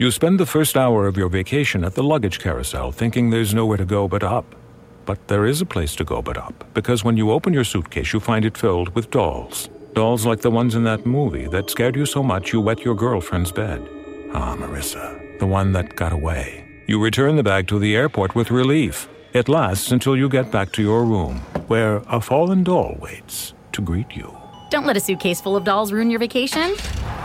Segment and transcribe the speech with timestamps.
[0.00, 3.76] You spend the first hour of your vacation at the luggage carousel thinking there's nowhere
[3.76, 4.46] to go but up.
[5.04, 8.14] But there is a place to go but up, because when you open your suitcase,
[8.14, 9.68] you find it filled with dolls.
[9.92, 12.94] Dolls like the ones in that movie that scared you so much you wet your
[12.94, 13.86] girlfriend's bed.
[14.32, 16.64] Ah, Marissa, the one that got away.
[16.86, 19.06] You return the bag to the airport with relief.
[19.34, 23.82] It lasts until you get back to your room, where a fallen doll waits to
[23.82, 24.34] greet you.
[24.70, 26.74] Don't let a suitcase full of dolls ruin your vacation.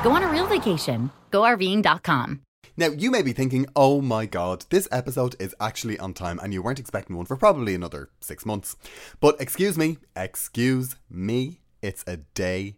[0.04, 1.10] Go on a real vacation.
[1.32, 2.45] GoRVing.com.
[2.78, 6.54] Now, you may be thinking, oh my god, this episode is actually on time and
[6.54, 8.76] you weren't expecting one for probably another six months.
[9.22, 12.76] But excuse me, excuse me, it's a day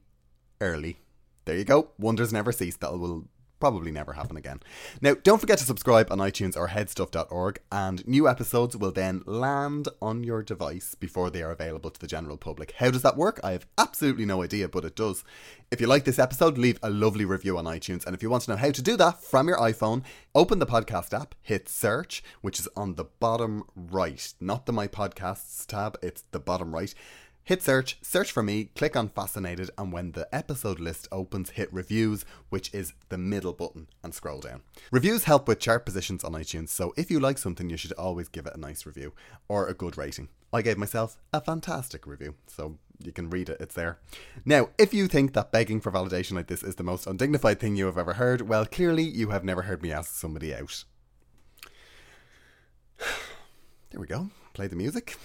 [0.62, 0.99] early.
[1.45, 1.90] There you go.
[1.98, 2.77] Wonders never cease.
[2.77, 3.26] That will
[3.59, 4.59] probably never happen again.
[5.02, 9.88] Now, don't forget to subscribe on iTunes or headstuff.org, and new episodes will then land
[10.02, 12.73] on your device before they are available to the general public.
[12.77, 13.39] How does that work?
[13.43, 15.23] I have absolutely no idea, but it does.
[15.71, 18.43] If you like this episode, leave a lovely review on iTunes, and if you want
[18.43, 20.03] to know how to do that from your iPhone,
[20.34, 24.87] open the podcast app, hit search, which is on the bottom right, not the My
[24.87, 26.93] Podcasts tab, it's the bottom right.
[27.48, 31.71] Hit search, search for me, click on Fascinated, and when the episode list opens, hit
[31.71, 34.63] reviews, which is the middle button, and scroll down.
[34.91, 38.27] Reviews help with chart positions on iTunes, so if you like something, you should always
[38.27, 39.13] give it a nice review
[39.48, 40.27] or a good rating.
[40.51, 43.99] I gave myself a fantastic review, so you can read it, it's there.
[44.43, 47.77] Now, if you think that begging for validation like this is the most undignified thing
[47.77, 50.84] you have ever heard, well, clearly you have never heard me ask somebody out.
[53.89, 54.32] There we go.
[54.54, 55.15] Play the music.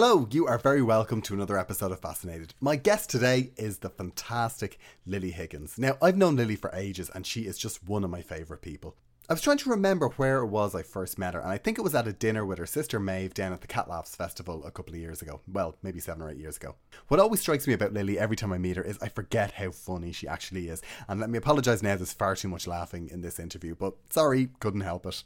[0.00, 2.54] Hello, you are very welcome to another episode of Fascinated.
[2.60, 5.76] My guest today is the fantastic Lily Higgins.
[5.76, 8.94] Now, I've known Lily for ages and she is just one of my favourite people.
[9.28, 11.78] I was trying to remember where it was I first met her, and I think
[11.78, 14.64] it was at a dinner with her sister Maeve down at the Cat Laughs Festival
[14.64, 15.40] a couple of years ago.
[15.48, 16.76] Well, maybe seven or eight years ago.
[17.08, 19.72] What always strikes me about Lily every time I meet her is I forget how
[19.72, 20.80] funny she actually is.
[21.08, 24.50] And let me apologise now, there's far too much laughing in this interview, but sorry,
[24.60, 25.24] couldn't help it.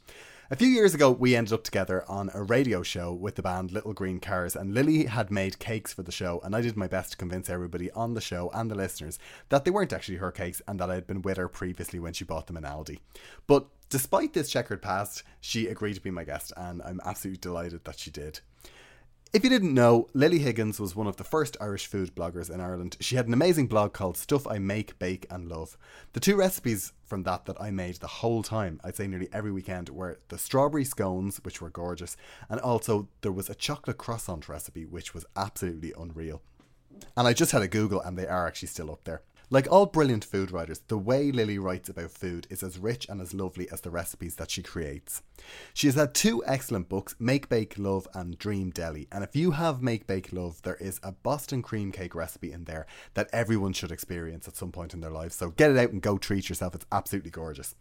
[0.53, 3.71] A few years ago, we ended up together on a radio show with the band
[3.71, 6.85] Little Green Cars, and Lily had made cakes for the show, and I did my
[6.85, 9.17] best to convince everybody on the show and the listeners
[9.49, 12.13] that they weren't actually her cakes and that I had been with her previously when
[12.13, 12.99] she bought them in Aldi.
[13.47, 17.83] But despite this checkered past, she agreed to be my guest, and I'm absolutely delighted
[17.85, 18.41] that she did.
[19.33, 22.61] If you didn't know, Lily Higgins was one of the first Irish food bloggers in
[22.61, 22.97] Ireland.
[22.99, 25.75] She had an amazing blog called Stuff I Make, Bake and Love.
[26.11, 29.51] The two recipes from that that I made the whole time, I'd say nearly every
[29.51, 32.15] weekend, were the strawberry scones, which were gorgeous,
[32.47, 36.43] and also there was a chocolate croissant recipe, which was absolutely unreal.
[37.17, 39.23] And I just had a Google, and they are actually still up there.
[39.53, 43.21] Like all brilliant food writers, the way Lily writes about food is as rich and
[43.21, 45.21] as lovely as the recipes that she creates.
[45.75, 49.07] She has had two excellent books, Make Bake Love and Dream Deli.
[49.11, 52.63] And if you have Make Bake Love, there is a Boston cream cake recipe in
[52.63, 55.35] there that everyone should experience at some point in their lives.
[55.35, 56.73] So get it out and go treat yourself.
[56.73, 57.75] It's absolutely gorgeous.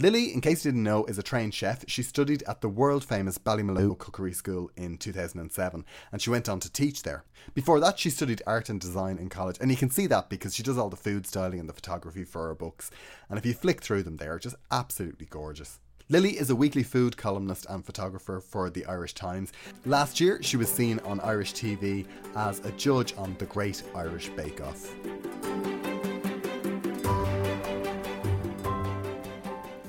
[0.00, 1.84] Lily, in case you didn't know, is a trained chef.
[1.88, 6.60] She studied at the world famous Ballymaloe Cookery School in 2007 and she went on
[6.60, 7.24] to teach there.
[7.52, 10.54] Before that, she studied art and design in college, and you can see that because
[10.54, 12.92] she does all the food styling and the photography for her books.
[13.28, 15.80] And if you flick through them, they are just absolutely gorgeous.
[16.08, 19.52] Lily is a weekly food columnist and photographer for the Irish Times.
[19.84, 24.28] Last year, she was seen on Irish TV as a judge on The Great Irish
[24.28, 24.94] Bake Off.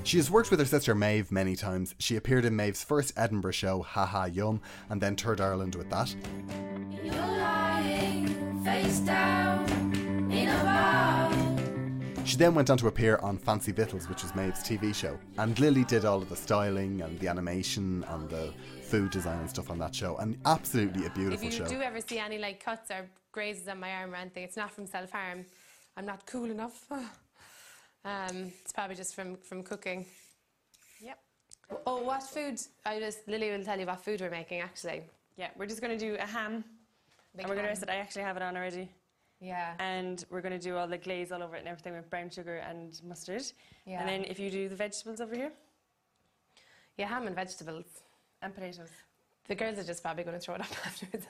[0.02, 1.94] She has worked with her sister Maeve many times.
[1.98, 5.90] She appeared in Maeve's first Edinburgh show, Ha Ha Yum, and then toured Ireland with
[5.90, 6.14] that.
[12.24, 15.18] She then went on to appear on Fancy Vittles, which was Maeve's TV show.
[15.38, 19.50] And Lily did all of the styling and the animation and the food design and
[19.50, 20.16] stuff on that show.
[20.18, 21.46] And absolutely a beautiful show.
[21.46, 21.70] if you show.
[21.70, 24.70] do ever see any like cuts or grazes on my arm or anything, it's not
[24.70, 25.44] from self harm.
[25.96, 26.86] I'm not cool enough.
[28.04, 30.06] um, it's probably just from from cooking.
[31.00, 31.18] Yep.
[31.86, 32.60] Oh, what food?
[32.84, 35.02] I just Lily will tell you what food we're making actually.
[35.36, 36.64] Yeah, we're just going to do a ham.
[37.36, 37.88] Big and we're going to rest it.
[37.88, 38.88] I actually have it on already.
[39.40, 39.72] Yeah.
[39.78, 42.28] And we're going to do all the glaze all over it and everything with brown
[42.28, 43.42] sugar and mustard.
[43.86, 44.00] Yeah.
[44.00, 45.52] And then if you do the vegetables over here
[46.98, 47.86] Yeah, ham and vegetables.
[48.42, 48.90] and potatoes.
[49.48, 51.26] The girls are just probably going to throw it up afterwards.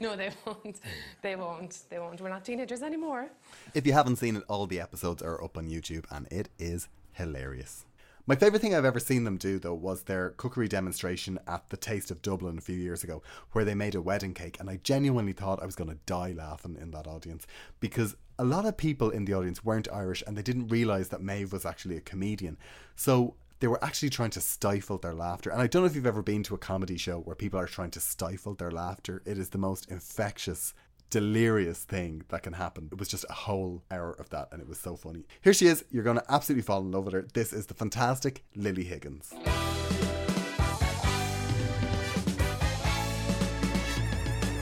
[0.00, 0.80] No, they won't.
[1.22, 1.78] They won't.
[1.90, 2.20] They won't.
[2.20, 3.28] We're not teenagers anymore.
[3.74, 6.88] If you haven't seen it, all the episodes are up on YouTube and it is
[7.12, 7.84] hilarious.
[8.28, 11.76] My favourite thing I've ever seen them do, though, was their cookery demonstration at the
[11.76, 13.22] Taste of Dublin a few years ago,
[13.52, 14.56] where they made a wedding cake.
[14.58, 17.46] And I genuinely thought I was going to die laughing in that audience
[17.78, 21.22] because a lot of people in the audience weren't Irish and they didn't realise that
[21.22, 22.58] Maeve was actually a comedian.
[22.96, 25.50] So they were actually trying to stifle their laughter.
[25.50, 27.66] And I don't know if you've ever been to a comedy show where people are
[27.66, 29.22] trying to stifle their laughter.
[29.24, 30.74] It is the most infectious
[31.08, 32.88] delirious thing that can happen.
[32.90, 35.24] It was just a whole hour of that and it was so funny.
[35.40, 35.84] Here she is.
[35.90, 37.26] You're going to absolutely fall in love with her.
[37.32, 39.32] This is the fantastic Lily Higgins.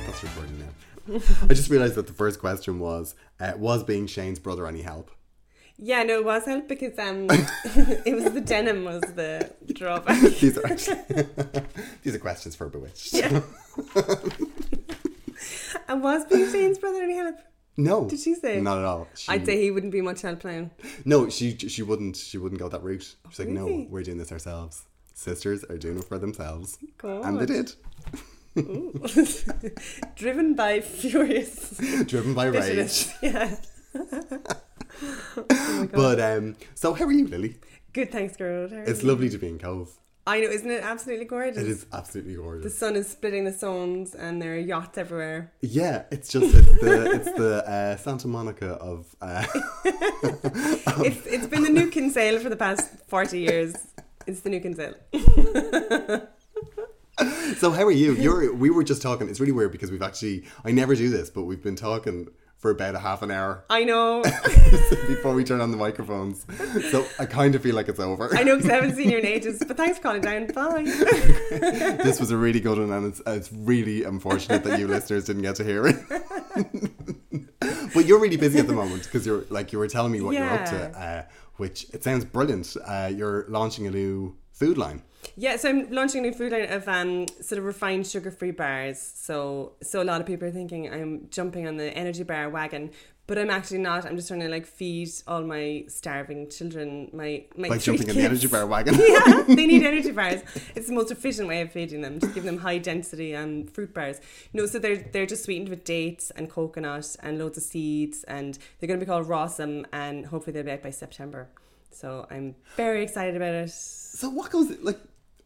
[0.06, 0.68] That's recording now.
[1.48, 5.10] I just realised that the first question was uh, Was being Shane's brother any help?
[5.76, 10.20] Yeah, no, it was help because um, it was the denim was the drawback.
[10.40, 11.26] These are actually
[12.02, 13.12] these are questions for Bewitched.
[13.12, 13.40] Yeah.
[15.88, 17.36] and was being Shane's brother any help?
[17.76, 18.06] No.
[18.08, 18.60] Did she say?
[18.60, 19.08] Not at all.
[19.16, 20.70] She, I'd say he wouldn't be much help now.
[21.04, 23.16] No, she she wouldn't she wouldn't go that route.
[23.30, 23.78] She's like, really?
[23.78, 24.84] no, we're doing this ourselves.
[25.14, 27.24] Sisters are doing it for themselves, God.
[27.24, 27.72] and they did.
[30.14, 31.76] Driven by furious
[32.06, 33.08] Driven by rage.
[33.20, 33.58] bitterness.
[35.36, 35.86] Yeah.
[35.92, 37.56] But um, so how are you, Lily?
[37.92, 38.68] Good, thanks, girl.
[38.72, 39.08] It's you?
[39.08, 39.90] lovely to be in Cobh.
[40.26, 41.62] I know, isn't it absolutely gorgeous?
[41.62, 42.72] It is absolutely gorgeous.
[42.72, 45.52] The sun is splitting the stones, and there are yachts everywhere.
[45.60, 49.14] Yeah, it's just it's the it's the uh, Santa Monica of.
[49.20, 49.44] Uh,
[51.04, 53.74] It's it's been the new Kinsale for the past forty years.
[54.26, 54.94] It's the new Kinsale.
[57.58, 58.14] so how are you?
[58.14, 59.28] You're we were just talking.
[59.28, 62.28] It's really weird because we've actually I never do this, but we've been talking
[62.64, 64.22] for about a half an hour I know.
[65.06, 66.46] before we turn on the microphones.
[66.90, 68.34] So I kind of feel like it's over.
[68.34, 69.62] I know because I haven't seen you in ages.
[69.68, 70.46] But thanks for calling down.
[70.46, 70.84] Bye.
[71.50, 75.42] this was a really good one, and it's, it's really unfortunate that you listeners didn't
[75.42, 75.96] get to hear it.
[77.92, 80.34] but you're really busy at the moment because you're like you were telling me what
[80.34, 81.22] you're up to, uh,
[81.58, 82.74] which it sounds brilliant.
[82.82, 85.02] Uh, you're launching a new food line.
[85.36, 89.00] Yeah, so I'm launching a new food line of um, sort of refined sugar-free bars.
[89.00, 92.90] So, so a lot of people are thinking I'm jumping on the energy bar wagon,
[93.26, 94.04] but I'm actually not.
[94.04, 98.16] I'm just trying to like feed all my starving children my my By jumping in
[98.16, 98.94] the energy bar wagon.
[98.98, 100.42] yeah, they need energy bars.
[100.74, 102.20] It's the most efficient way of feeding them.
[102.20, 104.20] Just give them high density um, fruit bars.
[104.52, 108.58] No, so they're they're just sweetened with dates and coconut and loads of seeds, and
[108.78, 111.48] they're going to be called Rossum, and hopefully they'll be out by September.
[111.90, 113.70] So I'm very excited about it.
[113.70, 114.98] So what goes like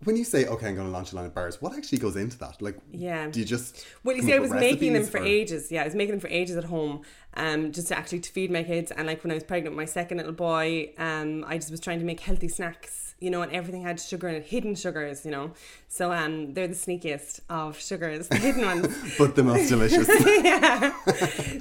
[0.04, 1.60] when you say okay, I'm going to launch a line of bars?
[1.60, 2.62] What actually goes into that?
[2.62, 3.28] Like, Yeah.
[3.28, 5.70] do you just Well, you see, I was making them for or- ages.
[5.72, 7.02] Yeah, I was making them for ages at home,
[7.34, 8.90] um, just to actually to feed my kids.
[8.90, 11.80] And like when I was pregnant with my second little boy, um, I just was
[11.80, 15.24] trying to make healthy snacks, you know, and everything had sugar in it, hidden sugars,
[15.24, 15.52] you know.
[15.88, 19.14] So um, they're the sneakiest of sugars, the hidden ones.
[19.18, 20.08] but the most delicious.
[20.26, 20.92] yeah.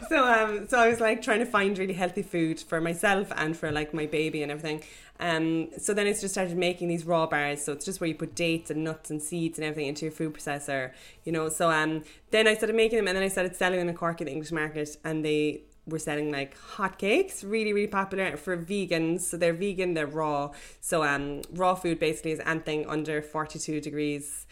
[0.10, 3.56] So um, so I was like trying to find really healthy food for myself and
[3.56, 4.84] for like my baby and everything.
[5.20, 7.64] Um, so then I just started making these raw bars.
[7.64, 10.12] So it's just where you put dates and nuts and seeds and everything into your
[10.12, 10.92] food processor,
[11.24, 11.50] you know.
[11.50, 14.22] So um, then I started making them and then I started selling them in Cork
[14.22, 19.22] at the English market, and they were selling like hotcakes, really really popular for vegans.
[19.22, 20.52] So they're vegan, they're raw.
[20.82, 24.46] So um, raw food basically is anything under forty two degrees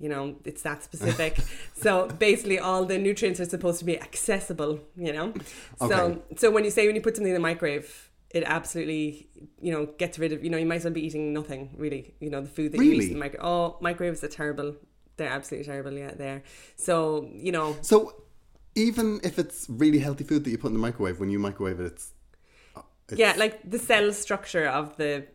[0.00, 1.38] you know it's that specific
[1.72, 5.32] so basically all the nutrients are supposed to be accessible you know
[5.78, 6.18] so Okay.
[6.36, 9.28] so when you say when you put something in the microwave it absolutely
[9.62, 12.12] you know gets rid of you know you might as well be eating nothing really
[12.18, 12.96] you know the food that you Really?
[12.96, 14.74] use in the microwave oh microwaves are terrible
[15.16, 16.42] they're absolutely terrible yeah they're
[16.76, 17.76] so you know.
[17.82, 18.14] So
[18.74, 21.80] even if it's really healthy food that you put in the microwave, when you microwave
[21.80, 22.12] it, it's,
[22.76, 25.26] uh, it's yeah like the cell structure of the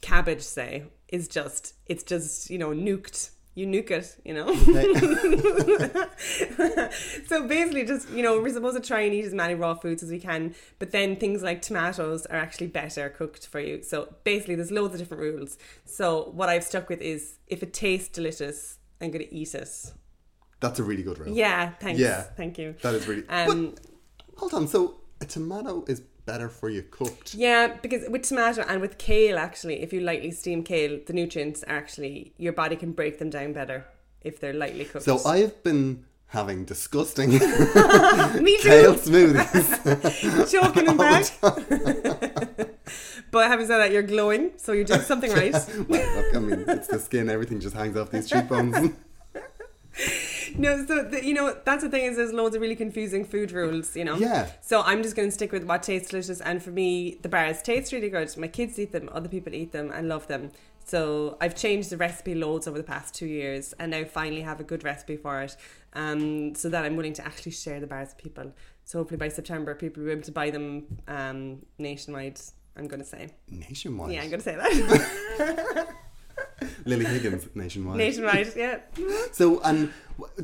[0.00, 3.30] cabbage say is just it's just you know nuked.
[3.56, 4.48] You nuke it you know?
[7.28, 10.02] So basically just you know we're supposed to try and eat as many raw foods
[10.02, 13.84] as we can but then things like tomatoes are actually better cooked for you.
[13.84, 15.56] So basically there's loads of different rules.
[15.84, 19.92] So what i've stuck with is if it tastes delicious i'm going to eat it
[20.60, 21.34] that's a really good rule.
[21.36, 22.22] yeah thanks Yeah.
[22.36, 23.24] thank you That is really.
[23.28, 23.80] um but
[24.40, 24.66] hold on.
[24.66, 27.34] So a tomato is better for you cooked.
[27.34, 31.62] Yeah, because with tomato and with kale, actually, if you lightly steam kale, the nutrients
[31.64, 33.84] are actually your body can break them down better
[34.22, 35.04] if they're lightly cooked.
[35.04, 40.50] So I've been having disgusting kale smoothies.
[40.52, 41.24] choking and back.
[43.30, 45.52] but having said that, you're glowing, so you're doing something right.
[45.88, 47.30] well, look, I mean, it's the skin.
[47.30, 48.92] Everything just hangs off these cheekbones.
[50.56, 53.52] No, so the, you know that's the thing is there's loads of really confusing food
[53.52, 53.96] rules.
[53.96, 54.16] You know.
[54.16, 54.50] Yeah.
[54.60, 57.62] So I'm just going to stick with what tastes delicious, and for me, the bars
[57.62, 58.36] taste really good.
[58.36, 60.50] My kids eat them, other people eat them and love them.
[60.86, 64.60] So I've changed the recipe loads over the past two years, and now finally have
[64.60, 65.56] a good recipe for it,
[65.94, 68.52] um, so that I'm willing to actually share the bars with people.
[68.84, 72.40] So hopefully by September, people will be able to buy them um, nationwide.
[72.76, 74.12] I'm going to say, Nationwide.
[74.12, 75.88] yeah, I'm going to say that
[76.84, 77.96] Lily Higgins, nationwide.
[77.98, 78.52] nationwide.
[78.56, 78.78] Yeah,
[79.32, 79.92] So, and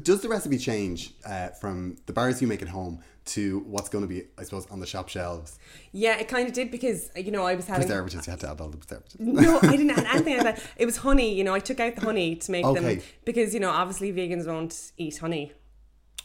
[0.02, 4.02] does the recipe change uh, from the bars you make at home to what's going
[4.02, 5.58] to be, I suppose, on the shop shelves?
[5.92, 8.50] yeah, it kind of did because you know I was having Preservatives, you had to
[8.50, 9.16] add all the preservatives.
[9.20, 10.62] No, I didn't add anything like that.
[10.76, 11.34] It was honey.
[11.34, 12.80] You know, I took out the honey to make Okay.
[12.96, 15.52] them because you know obviously vegans won't eat honey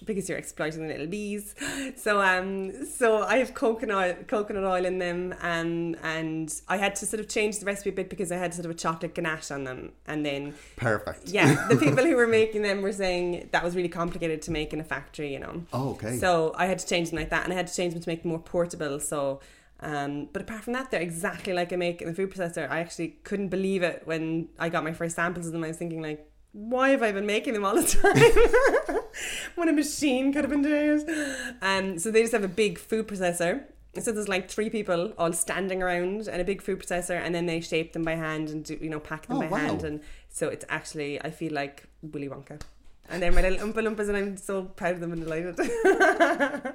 [0.04, 1.56] because you're exploiting the little bees.
[1.98, 7.06] So um, so I have coconut coconut oil in them, um, and I had to
[7.06, 9.52] sort of change the recipe a bit because I had sort of a chocolate ganache
[9.52, 11.22] on them, and then Perfect.
[11.30, 14.74] yeah, the people who were making them were saying that was really complicated to make
[14.74, 15.32] in a factory.
[15.32, 15.64] You know.
[15.74, 16.18] Oh, okay.
[16.18, 18.10] So I had to change them like that, and I had to change them to
[18.10, 19.00] make them more portable.
[19.00, 19.40] So,
[19.80, 22.70] um, but apart from that, they're exactly like I make in the food processor.
[22.70, 25.64] I actually couldn't believe it when I got my first samples of them.
[25.64, 27.84] I was thinking like, why have I been making them all the
[28.88, 29.02] time
[29.56, 31.56] when a machine could have been doing it?
[31.62, 33.64] Um, so they just have a big food processor.
[34.00, 37.46] So there's like three people all standing around and a big food processor, and then
[37.46, 39.58] they shape them by hand and do you know pack them Oh, by wow.
[39.58, 42.62] hand, and so it's actually I feel like Willy Wonka.
[43.10, 45.60] And they're my little Oompa Loompas, and I'm so proud of them and delighted.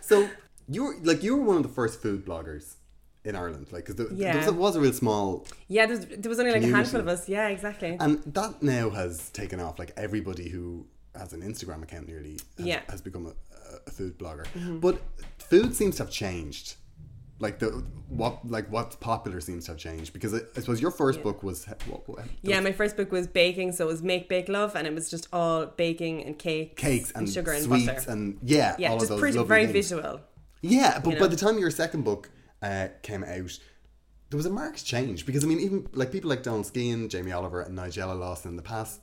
[0.00, 0.28] So,
[0.68, 2.74] you were, like, you were one of the first food bloggers
[3.26, 3.66] in Ireland.
[3.72, 4.32] Like, because there, Yeah.
[4.38, 7.00] there was, was a real small Yeah, there was, there was only like a handful
[7.00, 7.28] of us.
[7.28, 7.96] Yeah, exactly.
[8.00, 9.78] And that now has taken off.
[9.78, 12.78] Like everybody who has an Instagram account nearly has, Yeah.
[12.80, 12.90] Mm-hmm.
[12.92, 13.34] has become a,
[13.86, 14.46] a food blogger.
[14.80, 15.00] But
[15.38, 16.76] food seems to have changed.
[17.38, 20.90] Like the what like what's popular seems to have changed because I, I suppose your
[20.90, 24.26] first book was what, what, yeah, my first book was baking, so it was Make
[24.30, 27.86] Bake Love, and it was just all baking and cake, cakes and, sugar and sweets
[27.86, 28.10] butter.
[28.10, 29.72] and yeah, yeah, all of just pretty very things.
[29.90, 30.20] visual.
[30.62, 32.30] Yeah, but you by the time your second book
[32.66, 33.52] uh, came out,
[34.30, 37.32] there was a marked change because I mean, even like people like Donal Skehan, Jamie
[37.32, 39.00] Oliver, and Nigella Lawson in the past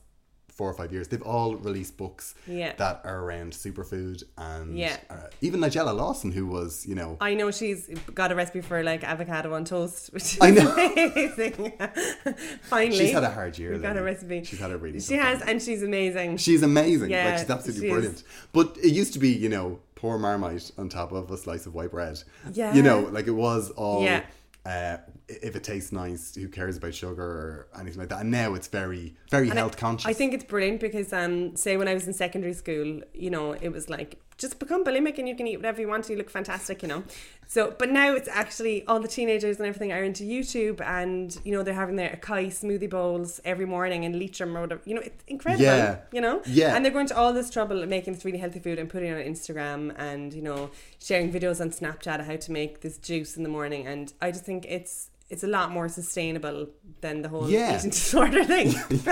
[0.50, 2.74] four or five years, they've all released books Yeah.
[2.78, 4.98] that are around superfood and Yeah.
[5.10, 8.84] uh, even Nigella Lawson, who was you know I know she's got a recipe for
[8.84, 10.70] like avocado on toast, which is I know.
[10.76, 11.74] amazing.
[12.64, 13.78] Finally, she's had a hard year.
[13.80, 14.44] Got a recipe.
[14.44, 15.50] She's had a really She has, time.
[15.50, 16.38] and she's amazing.
[16.38, 17.10] She's amazing.
[17.10, 17.92] Yeah, like she's absolutely she is.
[17.94, 18.24] brilliant.
[18.52, 21.74] But it used to be, you know, pour marmite on top of a slice of
[21.74, 22.22] white bread.
[22.52, 22.74] Yeah.
[22.74, 24.04] You know, like it was all.
[24.04, 24.26] Yeah.
[24.66, 28.22] Uh, if it tastes nice, who cares about sugar or anything like that?
[28.22, 30.06] And now it's very, very And I- health conscious.
[30.08, 33.54] I think it's brilliant because, um, say, when I was in secondary school, you know,
[33.54, 36.10] it was like just become bulimic and you can eat whatever you want.
[36.10, 37.04] You look fantastic, you know.
[37.48, 41.52] So, but now it's actually all the teenagers and everything are into YouTube, and you
[41.54, 44.82] know they're having their acai smoothie bowls every morning and Leitrim or whatever.
[44.86, 45.64] You know, it's incredible.
[45.64, 46.00] Yeah.
[46.12, 46.42] You know.
[46.48, 46.76] Yeah.
[46.76, 49.16] And they're going to all this trouble making this really healthy food and putting it
[49.26, 53.38] on Instagram and you know sharing videos on Snapchat of how to make this juice
[53.38, 53.86] in the morning.
[53.86, 56.58] And I just think it's it's a lot more sustainable
[57.02, 57.76] than the whole Yeah.
[57.78, 58.68] eating disorder thing.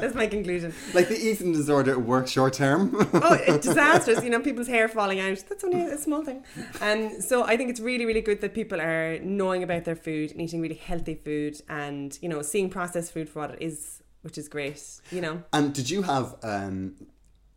[0.00, 0.72] That's my conclusion.
[0.98, 2.80] like the eating disorder works short term.
[3.28, 4.24] oh, it's disastrous.
[4.24, 5.38] You know, people's hair falling out.
[5.48, 6.42] That's only a small thing.
[6.80, 10.32] And so I think it's really, really good that people are knowing about their food
[10.32, 14.02] and eating really healthy food and, you know, seeing processed food for what it is,
[14.22, 14.80] which is great,
[15.10, 15.42] you know.
[15.52, 16.94] and did you have um,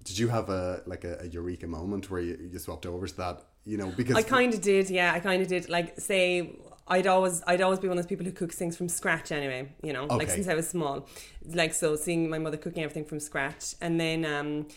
[0.03, 3.17] did you have a like a, a eureka moment where you, you swapped over to
[3.17, 3.37] that?
[3.65, 5.11] You know, because I kind of did, yeah.
[5.11, 5.69] I kind of did.
[5.69, 6.55] Like, say,
[6.87, 9.31] I'd always, I'd always be one of those people who cooks things from scratch.
[9.31, 11.07] Anyway, you know, like since I was small,
[11.47, 14.67] like so, seeing my mother cooking everything from scratch, and then, um,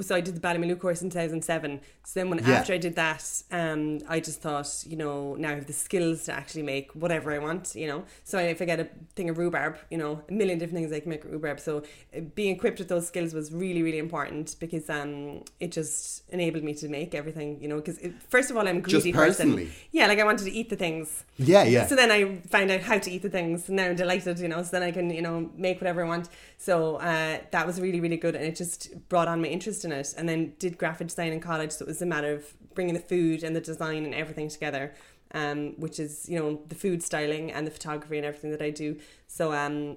[0.00, 1.80] so I did the Ballymaloe course in 2007.
[2.04, 2.50] So then, when Yeah.
[2.52, 6.24] after I did that, um, I just thought, you know, now I have the skills
[6.24, 8.04] to actually make whatever I want, you know.
[8.24, 11.00] So if I get a thing of rhubarb, you know, a million different things I
[11.00, 11.58] can make rhubarb.
[11.58, 11.82] So
[12.16, 16.62] uh, being equipped with those skills was really, really important because um, it just enabled
[16.64, 17.76] me to make everything, you know.
[17.76, 17.98] Because
[18.28, 19.48] first of all, I'm a Just greedy person.
[19.50, 19.70] personally?
[19.90, 21.24] Yeah, like I wanted to eat the things.
[21.38, 21.86] yeah, yeah.
[21.86, 23.66] So then I found out how to eat the things.
[23.68, 24.62] And now I'm delighted, you know.
[24.62, 26.28] So then I can, you know, make whatever I want.
[26.58, 29.92] So uh, that was really, really good, and it just brought on my interest in
[29.92, 30.14] it.
[30.16, 33.00] And then did graphic design in college, so it was a matter of bringing the
[33.00, 34.94] food and the design and everything together.
[35.34, 38.68] Um, which is, you know, the food styling and the photography and everything that I
[38.68, 38.98] do.
[39.28, 39.96] So, um,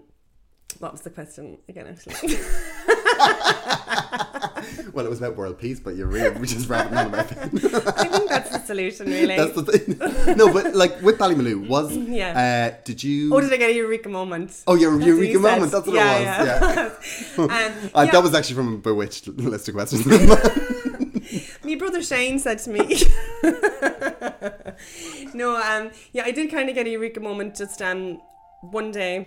[0.80, 1.88] what was the question again?
[1.88, 2.38] Actually,
[4.94, 7.38] well, it was about world peace, but you're really we're just rapping on about that.
[7.98, 9.36] I think that's the solution, really.
[9.38, 10.38] That's the thing.
[10.38, 12.74] No, but like with Ballymaloe, was Yeah.
[12.76, 13.34] uh, did you?
[13.36, 14.64] Oh, did I get a eureka moment?
[14.68, 15.72] Oh, your That's eureka moment.
[15.72, 16.26] That's what yeah, it
[17.38, 17.38] was.
[17.38, 17.48] Yeah.
[17.48, 17.66] Yeah.
[17.68, 18.06] um, Uh.
[18.06, 20.06] That was actually from a Bewitched list of questions.
[21.64, 23.02] My brother Shane said to me,
[25.34, 28.22] "No, um, yeah, I did kind of get a eureka moment just um
[28.62, 29.26] one day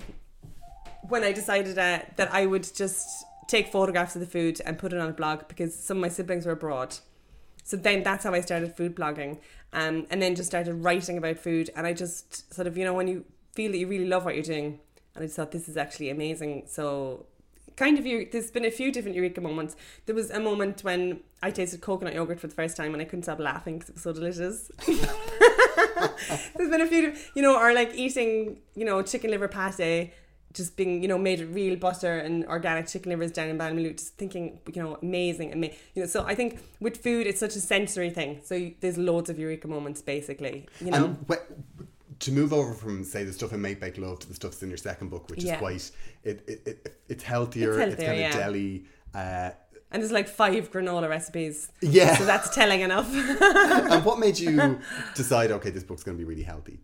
[1.08, 4.92] when I decided uh, that I would just take photographs of the food and put
[4.92, 6.96] it on a blog because some of my siblings were abroad.
[7.64, 9.40] So then that's how I started food blogging,
[9.72, 11.70] um, and then just started writing about food.
[11.76, 14.34] And I just sort of, you know, when you feel that you really love what
[14.34, 14.78] you're doing,
[15.14, 16.64] and I just thought this is actually amazing.
[16.66, 17.26] So
[17.78, 19.76] kind of you there's been a few different eureka moments.
[20.06, 23.04] There was a moment when I tasted coconut yogurt for the first time and I
[23.04, 24.70] couldn't stop laughing because it was so delicious.
[26.56, 30.12] there's been a few, you know, or like eating, you know, chicken liver pate
[30.54, 33.96] just being, you know, made with real butter and organic chicken livers down in Ballymaloe,
[33.96, 35.52] just thinking, you know, amazing.
[35.52, 38.40] And you know, so I think with food, it's such a sensory thing.
[38.44, 40.66] So you, there's loads of eureka moments, basically.
[40.80, 41.34] You know, wh-
[42.20, 44.62] to move over from say the stuff in Make Bake Love to the stuff that's
[44.62, 45.54] in your second book, which Yeah.
[45.54, 45.90] is quite
[46.24, 48.28] it, it, it it's healthier, It's it's, kind yeah.
[48.30, 48.84] of deli.
[49.14, 49.50] Uh,
[49.90, 51.70] and there's like five granola recipes.
[51.80, 52.16] Yeah.
[52.16, 53.08] So that's telling enough.
[53.40, 54.80] and what made you
[55.14, 55.50] decide?
[55.52, 56.80] Okay, this book's going to be really healthy.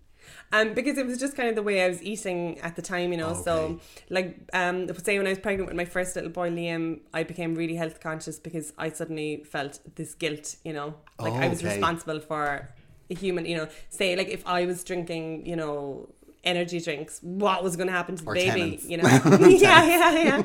[0.54, 3.10] Um, because it was just kind of the way I was eating at the time,
[3.10, 3.30] you know.
[3.30, 3.42] Okay.
[3.42, 7.24] So, like, um, say when I was pregnant with my first little boy Liam, I
[7.24, 11.58] became really health conscious because I suddenly felt this guilt, you know, like I was
[11.58, 11.74] Okay.
[11.74, 12.68] responsible for
[13.10, 13.68] a human, you know.
[13.88, 16.08] Say, like, if I was drinking, you know,
[16.44, 18.84] energy drinks, what was going to happen to the Or baby, Tennent's.
[18.88, 19.08] you know?
[19.48, 20.42] yeah, yeah, yeah.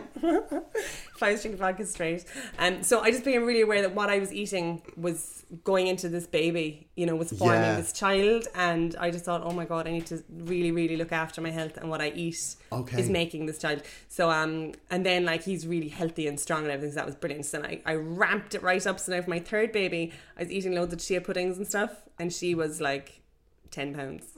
[1.15, 2.25] if I was drinking vodka straight,
[2.57, 6.09] um, so I just became really aware that what I was eating was going into
[6.09, 7.75] this baby, you know, was forming Yeah.
[7.75, 11.11] this child, and I just thought, oh my god, I need to really, really look
[11.11, 12.99] after my health and what I eat Okay.
[13.01, 13.81] is making this child.
[14.09, 16.91] So, um, and then like he's really healthy and strong and everything.
[16.91, 17.45] So that was brilliant.
[17.47, 18.99] So then I, I ramped it right up.
[18.99, 21.91] So now for my third baby, I was eating loads of chia puddings and stuff,
[22.19, 23.21] and she was like
[23.71, 24.25] ten pounds.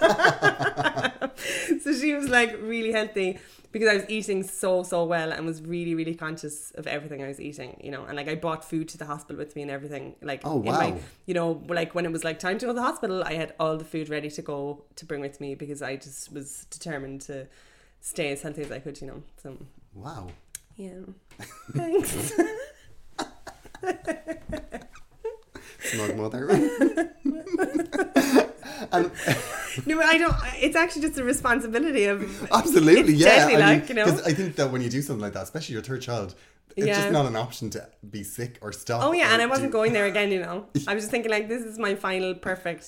[1.82, 3.38] so she was like really healthy
[3.72, 7.28] because I was eating so so well and was really really conscious of everything I
[7.28, 8.04] was eating, you know.
[8.04, 10.16] And like I brought food to the hospital with me and everything.
[10.22, 10.98] Like Oh, in my, wow.
[11.26, 13.54] you know, like when it was like time to go to the hospital, I had
[13.60, 17.20] all the food ready to go to bring with me because I just was determined
[17.22, 17.46] to
[18.00, 19.22] stay as healthy as I could, you know.
[19.42, 19.56] So
[19.94, 20.28] Wow.
[20.76, 21.00] yeah,
[21.72, 22.32] thanks.
[25.82, 26.48] Smug mother.
[28.92, 29.10] and
[29.86, 30.34] no, but I don't.
[30.60, 32.22] It's actually just a responsibility of
[32.52, 33.46] absolutely, yeah.
[33.46, 34.04] deadly, I like, you know?
[34.06, 36.34] Because I think that when you do something like that, especially your third child,
[36.76, 36.94] it's Yeah.
[36.94, 39.02] just not an option to be sick or stop.
[39.04, 40.30] Oh yeah, and I wasn't do- going there again.
[40.30, 42.86] You know, I was just thinking like this is my final perfect,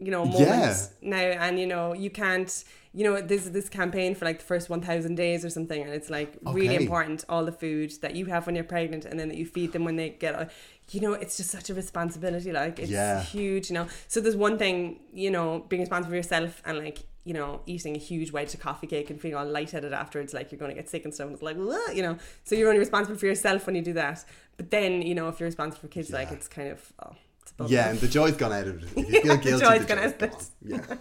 [0.00, 0.76] you know, moment Yeah.
[1.02, 2.64] now, and you know you can't,
[2.94, 5.92] you know, this this campaign for like the first one thousand days or something, and
[5.92, 9.28] it's like really important all the food that you have when you're pregnant, and then
[9.28, 10.44] that you feed them when they get, uh,
[10.90, 12.52] you know, it's just such a responsibility.
[12.52, 13.22] Like it's Yeah.
[13.22, 13.86] huge, you know.
[14.08, 16.98] So there's one thing, you know, being responsible for yourself and like.
[17.24, 20.50] You know, eating a huge wedge of coffee cake and feeling all lightheaded afterwards, like
[20.50, 21.26] you're going to get sick and stuff.
[21.28, 22.18] And it's like, "What?" you know.
[22.42, 24.24] So you're only responsible for yourself when you do that.
[24.56, 27.70] But then, you know, if you're responsible for kids, like it's kind of oh, it's
[27.70, 28.88] Yeah, and the joy's gone out of it.
[28.96, 30.96] If you Yeah, feel the guilty, joy's the gone joy's out of gone.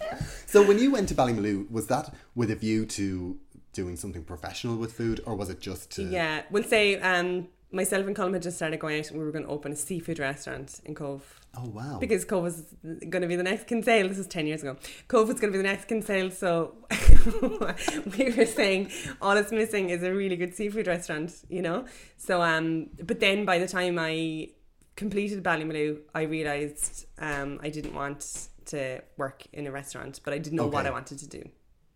[0.00, 0.14] Yeah.
[0.46, 3.38] so when you went to Ballymaloe, was that with a view to
[3.72, 6.02] doing something professional with food, or was it just to?
[6.02, 9.30] Yeah, we'll say um, myself and Colin had just started going out and we were
[9.30, 11.22] going to open a seafood restaurant in Cobh.
[11.56, 11.98] Oh wow.
[12.00, 14.08] Because Cobh was going to be the next Kinsale.
[14.08, 14.76] This was 10 years ago.
[15.08, 16.30] Cobh was going to be the next Kinsale.
[16.30, 16.74] So
[18.18, 21.86] we were saying all it's missing is a really good seafood restaurant, you know?
[22.16, 24.50] So, um, but then by the time I
[24.96, 30.38] completed Ballymaloe, I realised um, I didn't want to work in a restaurant, but I
[30.38, 31.48] didn't know what I wanted to do,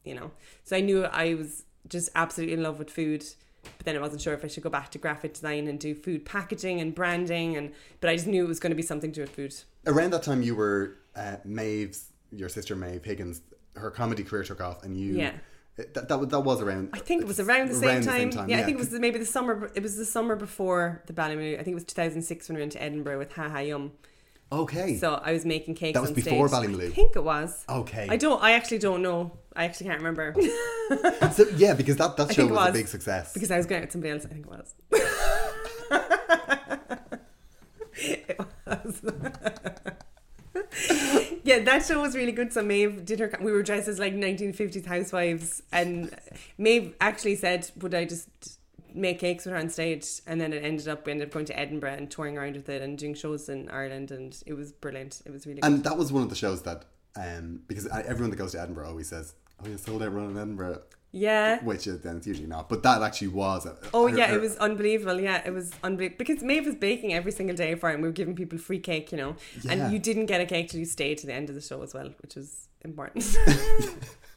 [0.05, 0.31] you know?
[0.65, 3.25] So I knew I was just absolutely in love with food.
[3.77, 5.95] But then I wasn't sure if I should go back to graphic design and do
[5.95, 9.11] food packaging and branding, and but I just knew it was going to be something
[9.13, 9.55] to do with food.
[9.87, 13.41] Around that time, you were uh, Maeve's, your sister Maeve Higgins.
[13.77, 15.15] Her comedy career took off, and you.
[15.15, 15.33] Yeah.
[15.77, 16.91] That, that, was- that was around.
[16.93, 18.31] I think it was around the same, around time.
[18.31, 19.73] the same Yeah, I think it was maybe the summer.
[19.75, 21.55] It was the summer before the Ballymaloe.
[21.55, 23.91] I think it was 2006 when we went to Edinburgh with Ha Ha Yum.
[24.53, 24.97] Okay.
[24.99, 25.95] So I was making cakes.
[25.95, 26.61] That was on before stage.
[26.61, 26.89] Ballymaloe?
[26.89, 27.65] I think it was.
[27.69, 28.07] Okay.
[28.09, 28.43] I don't.
[28.43, 29.39] I actually don't know.
[29.57, 30.35] I actually can't remember
[31.33, 33.33] So yeah, because that, that show it was, a big success.
[33.33, 34.25] because I was going out with somebody else.
[34.25, 34.75] I think it was.
[37.97, 39.03] it was.
[41.45, 42.53] yeah, that show was really good.
[42.53, 43.33] So Maeve did her.
[43.41, 46.15] We were dressed as like 1950s housewives, and
[46.59, 48.29] Maeve actually said, "Would I just
[48.95, 51.47] make cakes with her on stage?" And then it ended up we ended up going
[51.47, 54.73] to Edinburgh and touring around with it and doing shows in Ireland, and it was
[54.73, 55.21] brilliant.
[55.27, 55.71] It was really good.
[55.73, 56.85] And that was one of the shows that,
[57.17, 60.37] um, because everyone that goes to Edinburgh always says, "Oh, you sold out run in
[60.37, 61.63] Edinburgh," yeah.
[61.63, 62.69] which is, then it's usually not.
[62.69, 63.67] But that actually was.
[63.67, 65.21] A, Oh her- yeah, her- it was unbelievable.
[65.21, 68.09] Yeah, it was unbelievable because Maeve was baking every single day for it, and we
[68.09, 69.37] were giving people free cake, you know.
[69.63, 69.73] Yeah.
[69.73, 71.83] And you didn't get a cake till you stayed to the end of the show
[71.83, 73.25] as well, which was important.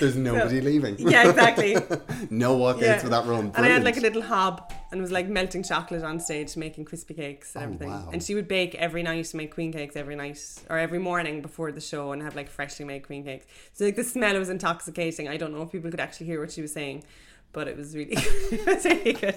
[0.00, 0.96] There's nobody leaving.
[0.98, 1.74] yeah, exactly.
[2.30, 2.98] no walkouts Yeah.
[2.98, 3.52] for that run.
[3.54, 6.84] And I had like a little hob and was like melting chocolate on stage, making
[6.86, 7.90] crispy cakes and Oh, everything.
[7.90, 8.08] wow.
[8.12, 11.70] And she would bake every night, make queen cakes every night or every morning before
[11.72, 13.46] the show, and have like freshly made queen cakes.
[13.74, 15.28] So like the smell was intoxicating.
[15.28, 17.04] I don't know if people could actually hear what she was saying,
[17.52, 19.36] but it was really, it was really good.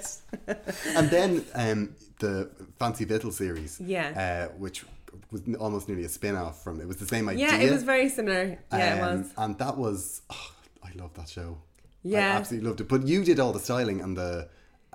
[0.96, 4.48] And then um, the Fancy Vittle series, Yeah.
[4.52, 4.84] uh, which
[5.32, 6.80] was almost nearly a spin off from.
[6.82, 7.48] It was the same idea.
[7.48, 8.58] Yeah, it was very similar.
[8.72, 9.32] Yeah, it Um, was.
[9.38, 10.52] And that was, oh,
[10.84, 11.58] I love that show.
[12.04, 12.38] I Yeah.
[12.38, 12.88] absolutely loved it.
[12.88, 14.50] But you did all the styling and the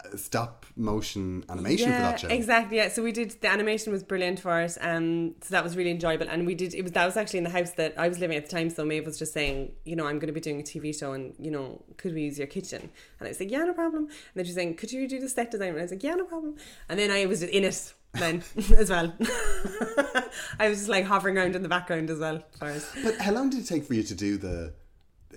[0.05, 2.29] uh, stop motion animation for that show.
[2.29, 2.76] Exactly.
[2.76, 2.88] Yeah.
[2.88, 4.76] So we did the animation was brilliant for it.
[4.83, 6.26] Um, so that was really enjoyable.
[6.29, 8.37] And we did it was that was actually in the house that I was living
[8.37, 8.68] at the time.
[8.68, 11.12] So Maeve was just saying, you know, I'm going to be doing a TV show,
[11.12, 12.83] and you know, could we use your kitchen?
[13.18, 14.02] And I was like, yeah, no problem.
[14.05, 15.70] And then she's saying, could you do the set design?
[15.70, 16.57] And I was like, yeah, no problem.
[16.90, 18.42] And then I was in it then
[18.76, 19.12] as well.
[20.59, 22.42] I was just like hovering around in the background as well.
[22.59, 22.90] For us.
[23.02, 24.72] But how long did it take for you to do the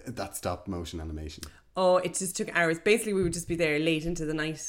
[0.07, 1.43] that stop motion animation?
[1.75, 2.79] Oh, it just took hours.
[2.79, 4.61] Basically, we would just be there late into the night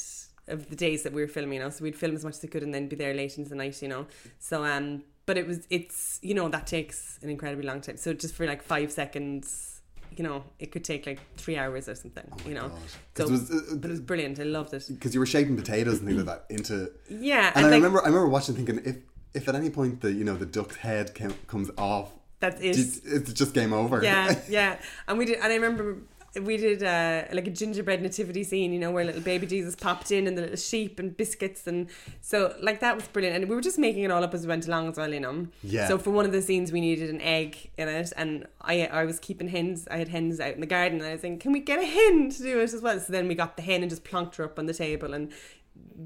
[0.47, 1.69] of the days that we were filming, you know.
[1.69, 3.55] So we'd film as much as we could and then be there late into the
[3.55, 4.07] night, you know.
[4.39, 7.97] So, um, but it was, it's, you know, that takes an incredibly long time.
[7.97, 9.80] So just for like five seconds,
[10.17, 12.69] you know, it could take like three hours or something, you know.
[12.69, 12.79] God.
[13.17, 14.39] So, it was, uh, but it was brilliant.
[14.39, 14.85] I loved it.
[14.89, 16.91] because you were shaping potatoes and things like that into.
[17.09, 18.97] Yeah, And, I like, remember, I remember watching, thinking, if
[19.33, 22.77] if at any point the you know the duck's head came, comes off, That's it.
[22.77, 24.03] it's it's just game over.
[24.03, 24.77] yeah, yeah.
[25.07, 25.97] And we did, and I remember
[26.39, 30.11] we did uh, like a gingerbread nativity scene, you know, where little baby Jesus popped
[30.11, 31.89] in and the little sheep and biscuits, and
[32.21, 33.35] so like that was brilliant.
[33.35, 35.19] And we were just making it all up as we went along as well, you
[35.19, 35.47] know.
[35.61, 35.87] Yeah.
[35.87, 39.03] So for one of the scenes, we needed an egg in it, and I I
[39.03, 39.87] was keeping hens.
[39.91, 41.85] I had hens out in the garden, and I was saying, "Can we get a
[41.85, 44.35] hen to do it as well?" So then we got the hen and just plonked
[44.35, 45.31] her up on the table, and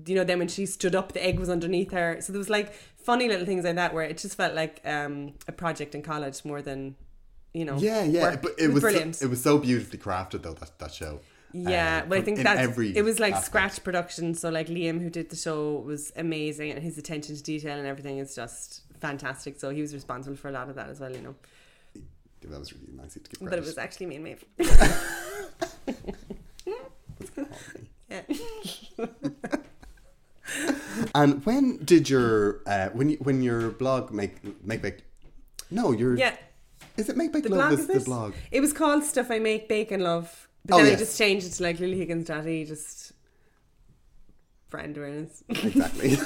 [0.08, 2.18] you know, then when she stood up, the egg was underneath her.
[2.20, 5.34] So there was like funny little things like that where it just felt like um,
[5.48, 6.96] a project in college more than
[7.56, 7.78] you know.
[7.78, 8.22] yeah, yeah.
[8.24, 8.41] work.
[8.41, 11.13] But it was so- it was so beautifully crafted though that that show.
[11.54, 13.46] yeah, Uh, but I think every it was like aspect.
[13.52, 14.36] scratch production.
[14.36, 15.60] So like Liam, who did the show,
[15.91, 19.54] was amazing, and his attention to detail and everything is just fantastic.
[19.60, 21.36] So he was responsible for a lot of that as well, you know.
[22.52, 24.46] That was really nice to give But it was actually me and Maeve.
[28.10, 28.22] yeah.
[31.15, 35.04] And when did your uh, when you, when your blog make make make
[35.72, 36.36] no your Yeah.
[36.98, 39.32] Is it make make The love blog is is the blog It was called Stuff
[39.32, 40.48] I Make Bacon Love.
[40.66, 43.12] But Oh, then I just changed it to like lilyhiggins.e just
[44.70, 45.44] brand awareness.
[45.50, 46.18] exactly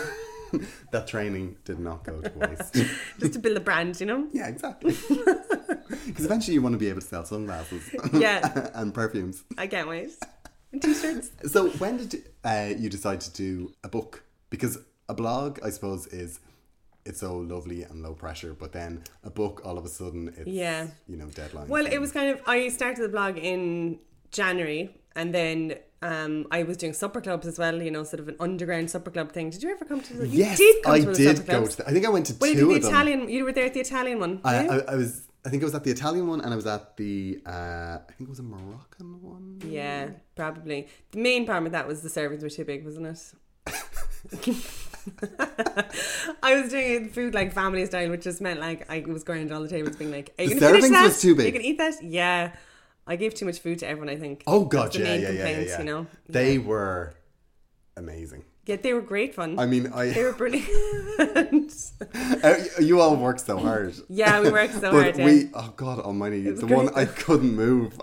[0.91, 2.73] that training did not go to waste
[3.19, 4.27] just to build a brand, you know?
[4.31, 4.95] yeah exactly
[6.07, 8.69] because eventually you want to be able to sell sunglasses Yeah.
[8.73, 10.11] and perfumes I can't wait.
[10.81, 11.31] T shirts.
[11.51, 14.77] so when did uh, you decide to do a book because
[15.07, 16.39] a blog I suppose is
[17.05, 20.47] it's so lovely and low pressure but then a book all of a sudden it's
[20.47, 20.87] Yeah.
[21.07, 23.99] you know deadline Well, it was kind of I started the blog in
[24.31, 27.81] January, and then um, I was doing supper clubs as well.
[27.81, 29.49] You know, sort of an underground supper club thing.
[29.49, 30.13] Did you ever come to?
[30.13, 32.09] The, yes did I to one of the did go to the, I think I
[32.09, 33.29] went to Well, you two did of the them Italian.
[33.29, 34.39] You were there at the Italian one.
[34.43, 34.67] I.
[34.67, 35.27] I, I was.
[35.45, 37.41] I think it was at the Italian one, and I was at the.
[37.45, 39.59] Uh, I think it was a Moroccan one.
[39.65, 40.87] yeah, probably.
[41.11, 43.33] The main problem with that was the servings were too big, wasn't it?
[46.43, 49.51] I was doing food like family style, which just meant like I was going around
[49.53, 51.03] all the tables being like, "Are you The gonna finish servings that?
[51.03, 51.45] was too big.
[51.47, 52.03] You can eat that?
[52.03, 52.51] Yeah."
[53.07, 54.09] I gave too much food to everyone.
[54.09, 54.43] I think.
[54.45, 55.79] Oh god, yeah, yeah, yeah, yeah, yeah.
[55.79, 56.65] You know, They Yeah.
[56.67, 57.13] were
[57.97, 58.43] amazing.
[58.65, 59.57] Yeah, they were great fun.
[59.57, 61.73] I mean, I they were brilliant.
[62.43, 63.95] uh, you all worked so hard.
[64.09, 65.17] yeah, we worked so hard.
[65.17, 65.25] Yeah.
[65.25, 66.75] we, oh god Almighty, the great.
[66.75, 67.99] one I couldn't move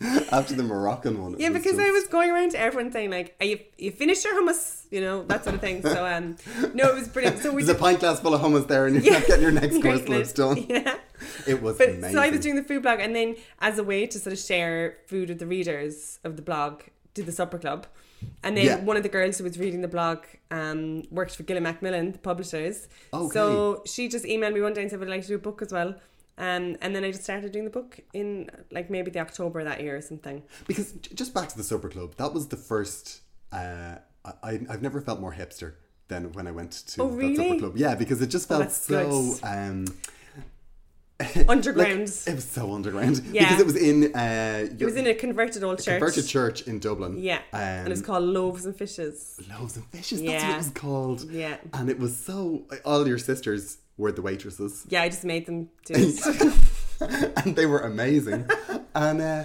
[0.32, 1.34] after the Moroccan one.
[1.38, 4.40] yeah, because I was going around to everyone saying like, "Are you you finished your
[4.40, 5.82] hummus?" You know that sort of thing.
[5.82, 6.36] So um,
[6.74, 7.40] no, it was brilliant.
[7.40, 9.18] So we There's a did pint glass full of hummus there, and you're Yeah.
[9.18, 10.66] not getting your next course Great done.
[10.68, 10.98] Yeah.
[11.46, 12.12] It was But amazing.
[12.12, 14.38] so I was doing the food blog, and then as a way to sort of
[14.38, 16.82] share food with the readers of the blog,
[17.14, 17.86] did the supper club.
[18.44, 18.84] And then Yeah.
[18.84, 20.18] one of the girls who was reading the blog
[20.52, 22.86] um, worked for Gill and Macmillan, the publishers.
[23.12, 23.32] Okay.
[23.34, 25.38] So she just emailed me one day and said, Would I like to do a
[25.38, 25.94] book as well?
[26.38, 29.80] Um, and then I just started doing the book in like maybe the October that
[29.82, 30.42] year or something.
[30.66, 33.20] Because just back to the supper club, that was the first.
[33.52, 35.74] Uh, I I've never felt more hipster
[36.08, 37.36] than when I went to Oh, that really?
[37.36, 37.76] supper club.
[37.76, 39.34] Yeah, because it just Oh, felt that's so.
[39.42, 39.86] Um,
[41.48, 41.98] Underground.
[42.08, 43.20] Like, it was so underground.
[43.32, 43.42] Yeah.
[43.48, 44.14] Because it was in.
[44.14, 45.98] Uh, it was in a converted old church.
[45.98, 47.18] converted church in Dublin.
[47.18, 47.38] Yeah.
[47.52, 49.40] Um, and it was called Loaves and Fishes.
[49.50, 50.20] Loaves and Fishes.
[50.22, 50.54] That's what Yeah.
[50.54, 51.28] it was called.
[51.30, 51.56] Yeah.
[51.74, 52.62] And it was so.
[52.84, 56.54] All your sisters were the waitresses, Yeah, I just made them do it.
[57.44, 58.48] and they were amazing.
[58.94, 59.44] and uh,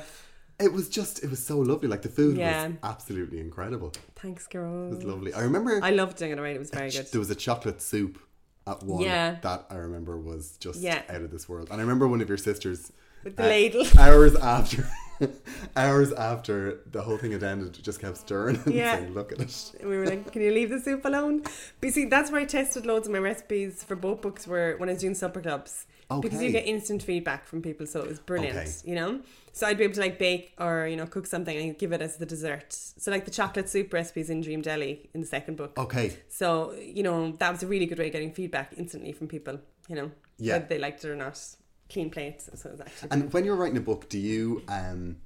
[0.59, 1.23] it was just.
[1.23, 1.87] It was so lovely.
[1.87, 2.67] Like the food Yeah.
[2.67, 3.91] was absolutely incredible.
[4.15, 4.87] Thanks, girl.
[4.87, 5.33] It was lovely.
[5.33, 5.79] I remember.
[5.83, 6.55] I loved doing it right.
[6.55, 7.07] It was very good.
[7.11, 8.19] There was a chocolate soup
[8.65, 9.37] at one Yeah.
[9.41, 11.01] that I remember was just Yeah.
[11.09, 11.67] out of this world.
[11.71, 12.91] And I remember one of your sisters
[13.23, 13.85] with the ladle.
[13.99, 14.87] hours after
[15.75, 18.97] hours after the whole thing had ended, just kept stirring and Yeah.
[18.97, 21.53] saying, "Look at it." And we were like, "Can you leave the soup alone?" But
[21.83, 24.47] you see, that's where I tested loads of my recipes for both books.
[24.47, 25.85] Were when I was doing supper clubs
[26.21, 28.57] because you get instant feedback from people, so it was brilliant.
[28.57, 28.69] Okay.
[28.83, 29.21] You know,
[29.53, 32.01] so I'd be able to like bake or you know cook something and give it
[32.01, 32.73] as the dessert.
[32.73, 35.77] So like the chocolate soup recipes in Dream Deli in the second book.
[35.77, 39.27] Okay, So you know that was a really good way of getting feedback instantly from
[39.27, 39.59] people.
[39.89, 40.53] You know, Yeah.
[40.53, 41.39] whether they liked it or not.
[41.93, 42.49] Clean plates.
[42.55, 45.17] So it was actually and when you're writing a book, do you um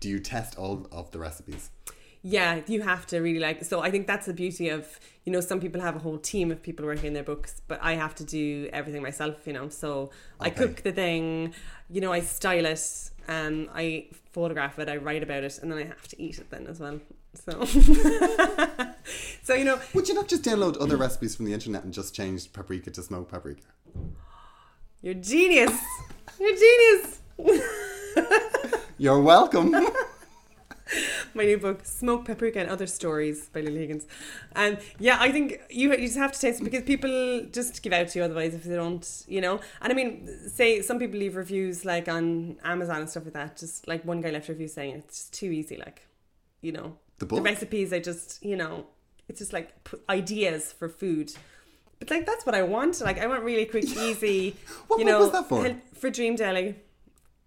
[0.00, 1.70] do you test all of the recipes?
[2.22, 3.64] Yeah, you have to really like.
[3.64, 6.50] So I think that's the beauty of you know some people have a whole team
[6.50, 9.46] of people working in their books, but I have to do everything myself.
[9.46, 11.54] You know, so I cook the thing,
[11.88, 15.78] you know, I style it, um, I photograph it, I write about it, and then
[15.78, 17.00] I have to eat it then as well.
[17.34, 17.64] So,
[19.42, 22.14] so you know, Would you not just download other recipes from the internet and just
[22.14, 23.62] change paprika to smoked paprika?
[25.02, 25.72] You're genius.
[26.38, 27.20] You're genius.
[28.98, 29.74] You're welcome.
[31.34, 34.06] my new book, Smoke Paprika and Other Stories by Lily Higgins.
[34.54, 37.92] And yeah, I think you, you just have to taste it because people just give
[37.92, 39.60] out to you otherwise if they don't, you know.
[39.80, 43.56] And I mean, say some people leave reviews like on Amazon and stuff like that.
[43.56, 46.02] Just like one guy left a review saying it's just too easy, like,
[46.60, 46.96] you know.
[47.18, 48.86] The The recipes, I just, you know,
[49.28, 51.32] it's just like p- ideas for food.
[52.00, 53.00] But like that's what I want.
[53.00, 54.56] Like I want really quick, easy.
[54.88, 55.76] What you know, was that for?
[55.94, 56.74] For Dream Deli.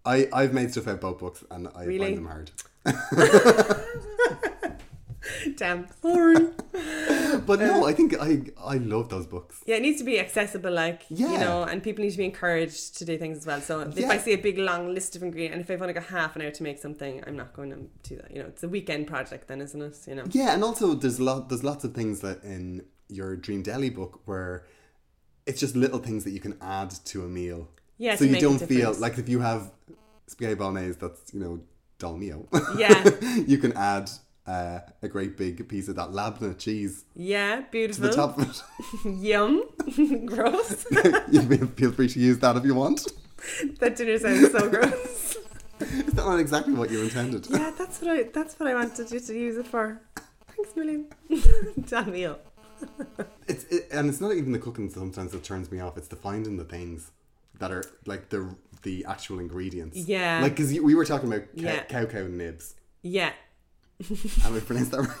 [0.06, 2.14] I I've made stuff out both books and I Really?
[2.14, 2.50] find them hard.
[5.56, 5.86] Damn.
[6.00, 6.48] Sorry.
[7.46, 9.60] But no, um, I think I I love those books.
[9.66, 11.32] Yeah, it needs to be accessible, like Yeah.
[11.32, 13.60] you know, and people need to be encouraged to do things as well.
[13.60, 14.08] So if Yeah.
[14.10, 16.42] I see a big long list of ingredients, and if I've only got half an
[16.42, 18.30] hour to make something, I'm not going to do that.
[18.30, 19.96] You know, it's a weekend project, then, isn't it?
[20.06, 20.24] You know.
[20.30, 24.20] Yeah, and also there's lot there's lots of things that in your Dream Deli book
[24.24, 24.64] where
[25.46, 27.68] it's just little things that you can add to a meal.
[27.98, 29.70] Yeah, so you don't feel like if you have
[30.26, 31.60] spaghetti bolognese that's you know
[31.98, 32.48] dal mio.
[32.78, 33.04] Yeah.
[33.46, 34.10] you can add
[34.46, 38.02] uh, a great big piece of that labna cheese Yeah, beautiful.
[38.04, 38.62] to the top of it.
[39.22, 39.62] Yum.
[40.26, 40.86] Gross.
[41.30, 41.42] you
[41.76, 43.06] feel- free to use that if you want.
[43.80, 45.36] that dinner sounds so gross.
[45.80, 47.46] Is that not exactly what you intended?
[47.50, 48.22] Yeah, that's what I.
[48.32, 50.00] That's what I wanted you to use it for.
[50.56, 51.06] Thanks, million.
[52.06, 52.38] Meal.
[53.46, 55.98] It's it, and it's not even the cooking sometimes that turns me off.
[55.98, 57.10] It's the finding the things
[57.58, 59.98] that are like the the actual ingredients.
[59.98, 60.40] Yeah.
[60.40, 61.82] Like because we were talking about cow, Yeah.
[61.84, 62.74] cow cow nibs.
[63.02, 63.32] Yeah.
[64.44, 65.10] Am I pronounced that right?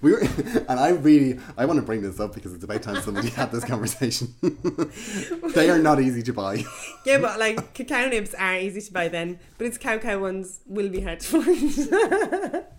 [0.00, 3.02] We were, and I really, I want to bring this up because it's about time
[3.02, 4.34] somebody had this conversation.
[5.54, 6.64] they are not easy to buy.
[7.04, 10.60] Yeah, but like cacao nibs are easy to buy then, but it's cow cow ones
[10.66, 12.70] will be hard to find.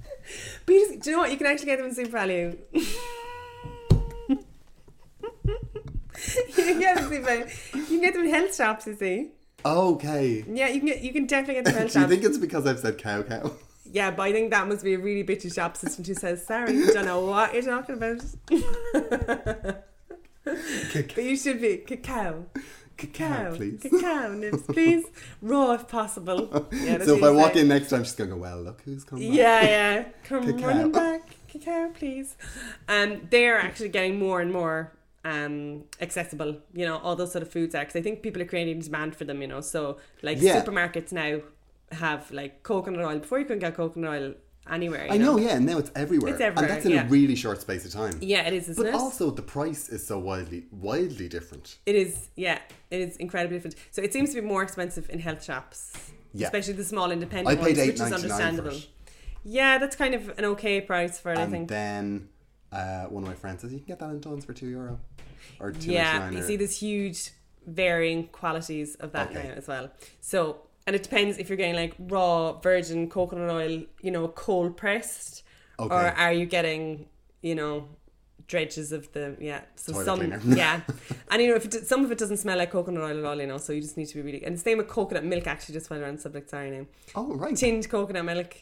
[0.66, 1.32] but you just, do you know what?
[1.32, 2.58] You can actually get them in SuperValu.
[6.36, 7.76] You can get them in SuperValu.
[7.76, 8.88] You can get them in health shops.
[8.88, 9.32] You see?
[9.66, 10.44] Okay.
[10.52, 11.02] Yeah, you can get.
[11.02, 12.12] You can definitely get them in health Do you shops.
[12.14, 13.52] think it's because I've said cow cow?
[13.92, 16.74] yeah, but I think that must be a really bitchy shop assistant who says, "Sorry,
[16.74, 18.22] you don't know what you're talking about."
[20.44, 22.46] but you should be cacao.
[22.98, 23.80] Cacao, Cacao, please.
[23.84, 25.06] cacao nibs, please,
[25.44, 26.68] raw if possible.
[26.72, 27.60] Yeah, that's so if what I you walk say.
[27.62, 29.38] in next time, she's going to go, well, look who's coming back.
[29.38, 30.06] Yeah, yeah.
[30.24, 30.68] Come Cacao.
[30.68, 31.36] running back.
[31.48, 32.36] Cacao, please.
[32.88, 34.94] Um, they're actually getting more and more
[35.26, 38.46] um accessible, you know, all those sort of foods are because I think people are
[38.46, 39.62] creating demand for them, you know.
[39.62, 40.62] So like Yeah.
[40.62, 41.42] supermarkets now
[41.92, 43.20] have like coconut oil.
[43.20, 44.34] Before you couldn't get coconut oil
[44.70, 45.06] anywhere.
[45.06, 46.34] you I know, yeah, and now it's everywhere.
[46.34, 47.06] It's everywhere, And that's in yeah.
[47.06, 48.18] a really short space of time.
[48.22, 48.94] Yeah, it is, But it?
[48.94, 51.78] also, the price is so wildly, wildly different.
[51.86, 52.60] It is, yeah,
[52.92, 53.76] it is incredibly different.
[53.92, 55.94] So it seems to be more expensive in health shops,
[56.34, 56.48] Yeah.
[56.48, 58.80] especially the small independent I paid ones, which is ninety nine for understandable.
[59.46, 61.70] Yeah, that's kind of an okay price for it, I And think.
[61.70, 62.28] then
[62.72, 65.00] uh, one of my friends says, you can get that in Dunnes for two euro.
[65.60, 67.32] Or two Yeah, you see, there's huge
[67.66, 69.48] varying qualities of that Okay.
[69.48, 69.92] now as well.
[70.22, 74.78] So, and it depends if you're getting like raw virgin coconut oil, you know, cold
[74.78, 75.44] pressed,
[75.80, 75.94] Okay.
[75.94, 77.08] or are you getting,
[77.42, 77.88] you know,
[78.48, 79.62] dredges of the yeah.
[79.76, 80.06] So Toilet
[80.42, 80.82] some yeah,
[81.30, 83.40] and you know if it, some of it doesn't smell like coconut oil at all,
[83.40, 84.44] you know, so you just need to be really.
[84.46, 85.46] And the same with coconut milk.
[85.48, 86.86] Actually, just while we're subject, sorry now.
[87.16, 87.56] Oh, right.
[87.56, 88.56] Tinned coconut milk.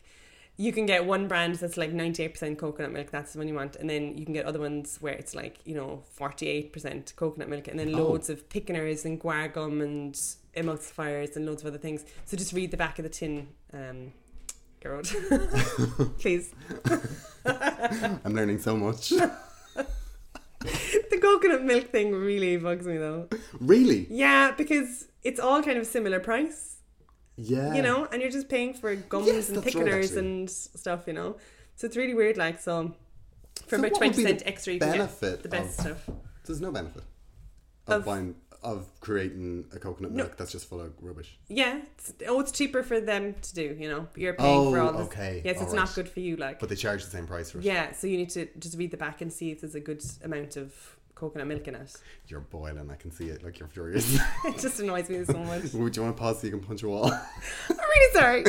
[0.57, 3.75] You can get one brand that's like 98% coconut milk, that's the one you want.
[3.75, 7.67] And then you can get other ones where it's like, you know, 48% coconut milk.
[7.67, 8.03] And then Oh.
[8.07, 10.13] loads of thickeners and guar gum and
[10.55, 12.05] emulsifiers and loads of other things.
[12.25, 14.13] So just read the back of the tin, um,
[14.81, 15.07] Gerard.
[16.19, 16.53] Please.
[17.45, 19.11] I'm learning so much.
[21.11, 23.27] The coconut milk thing really bugs me though.
[23.59, 24.07] really?
[24.09, 26.74] Yeah, because it's all kind of similar price,
[27.37, 27.73] Yeah.
[27.73, 31.03] you know, and you're just paying for gums Yes, and that's right, thickeners and stuff,
[31.07, 31.37] you know.
[31.75, 32.93] So it's really weird, like so.
[33.67, 36.09] For So about twenty cent the cent extra, you benefit the best of- stuff.
[36.45, 37.03] There's no benefit
[37.87, 41.37] of, Of- buying of creating a coconut milk that's just full of rubbish.
[41.49, 41.81] Yeah.
[41.99, 43.75] It's, oh, it's cheaper for them to do.
[43.79, 45.07] You know, you're paying for Oh, all this.
[45.07, 46.35] okay, Yes, it's all not good for you.
[46.35, 46.59] Like.
[46.59, 47.63] But they charge the same price for it.
[47.65, 47.91] yeah.
[47.91, 50.57] So you need to just read the back and see if there's a good amount
[50.57, 50.73] of
[51.15, 51.95] coconut milk in it.
[52.28, 52.89] You're boiling.
[52.91, 53.43] I can see it.
[53.43, 54.19] Like you're furious.
[54.45, 55.73] It just annoys me so much.
[55.73, 57.06] Would you want to pause so you can punch a wall?
[57.69, 58.43] I'm really sorry.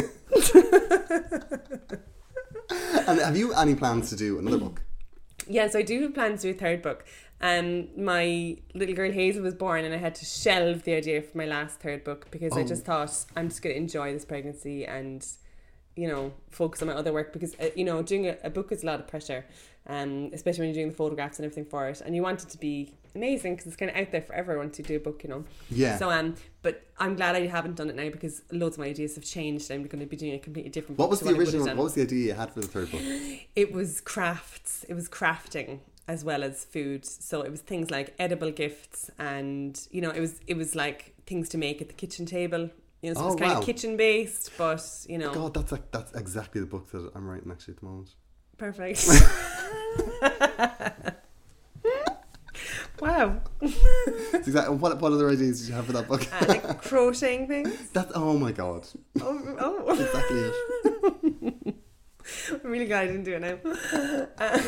[3.09, 4.83] and have you any plans to do another book?
[5.49, 7.05] Yeah, so I do have plans to do a third book.
[7.41, 11.37] Um, my little girl Hazel was born, and I had to shelve the idea for
[11.39, 12.67] my last third book because I Oh.
[12.67, 15.25] just thought I'm just going to enjoy this pregnancy and,
[15.97, 18.71] you know, focus on my other work because uh, you know doing a, a book
[18.71, 19.45] is a lot of pressure,
[19.89, 22.51] um, especially when you're doing the photographs and everything for it, and you want it
[22.51, 25.25] to be amazing because it's kind of out there for everyone to do a book,
[25.25, 25.45] you know.
[25.71, 25.99] Yeah.
[25.99, 29.15] So um, but I'm glad I haven't done it now because loads of my ideas
[29.17, 29.71] have changed.
[29.71, 30.99] I'm going to be doing a completely different.
[30.99, 31.67] what book was the original?
[31.67, 33.03] What was the idea you had for the third book?
[33.57, 34.85] It was crafts.
[34.89, 37.05] It was crafting as well as food.
[37.05, 41.15] So it was things like edible gifts, and you know, it was it was like
[41.27, 42.71] things to make at the kitchen table.
[43.07, 43.59] You know, so Oh, was kind wow.
[43.61, 47.27] of kitchen based, but you know, God, that's like, that's exactly the book that I'm
[47.29, 48.15] writing actually at the moment.
[48.59, 49.07] perfect.
[53.01, 56.27] wow, It's exactly, what what other ideas did you have for that book?
[56.33, 57.91] uh, like crocheting things.
[57.93, 58.87] That's oh my god,
[59.21, 59.95] Oh, oh.
[59.95, 60.55] exactly it.
[62.65, 63.59] I'm really glad I didn't do it now.
[64.39, 64.59] Uh,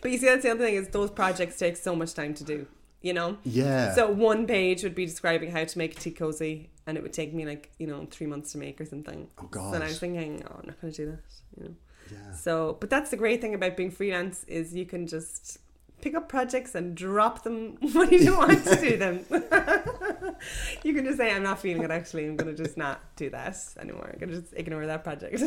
[0.00, 2.44] but you see, that's the other thing is those projects take so much time to
[2.44, 2.66] do.
[3.04, 3.36] You know.
[3.44, 3.94] Yeah.
[3.94, 7.12] So one page would be describing how to make a tea cozy, and it would
[7.12, 9.28] take me like you know three months to make or something.
[9.38, 11.22] Oh, So then I was thinking, oh, I'm not going to do that.
[11.56, 11.74] You know.
[12.10, 12.32] yeah.
[12.34, 15.58] So, but that's the great thing about being freelance is you can just
[16.00, 19.24] pick up projects and drop them when you don't want to do them.
[20.82, 21.90] you can just say, I'm not feeling it.
[21.90, 24.10] Actually, I'm going to just not do that anymore.
[24.12, 25.40] I'm going to just ignore that project.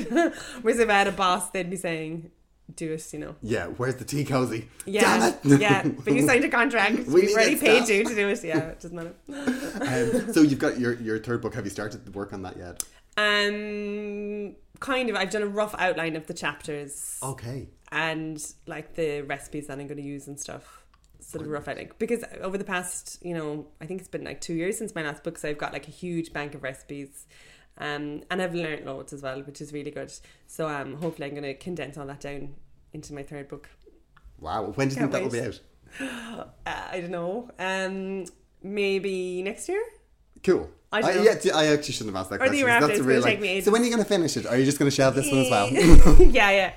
[0.62, 2.32] Whereas if I had a boss, they'd be saying,
[2.76, 3.36] do us, You know.
[3.42, 3.68] Yeah.
[3.68, 4.68] Where's the tea cozy?
[4.86, 5.62] Yeah, Damn it.
[5.62, 5.88] yeah.
[5.88, 6.96] But you signed a contract.
[7.08, 7.90] We We've already paid staff.
[7.98, 8.44] you to do it.
[8.44, 9.14] Yeah, it doesn't matter.
[9.30, 11.56] Um, so you've got your your third book.
[11.56, 12.84] Have you started to work on that yet?
[13.52, 15.16] Um, kind of.
[15.16, 17.68] I've done a rough outline of the chapters Okay.
[17.92, 20.84] and like the recipes that I'm going to use and stuff.
[21.20, 24.40] Sort of rough outline because over the past, you know, I think it's been like
[24.40, 27.26] two years since my last book, so I've got like a huge bank of recipes.
[27.80, 30.12] Um, and I've learned loads as well, which is really good.
[30.48, 32.56] So um, hopefully I'm going to condense all that down
[32.94, 33.70] into my third book.
[34.40, 34.72] Wow.
[34.76, 35.60] When do you Can't think that will be out?
[36.66, 37.50] Uh, I don't know.
[37.60, 38.26] Um,
[38.62, 39.82] maybe next year.
[40.44, 40.70] Cool.
[40.92, 41.22] I know.
[41.24, 42.58] yeah, I actually shouldn't have asked that Or question.
[42.58, 43.64] year 'cause after, That's a real like.
[43.64, 44.46] So when are you going to finish it?
[44.46, 45.70] Are you just going to shelve this one as well?
[46.22, 46.74] yeah, yeah.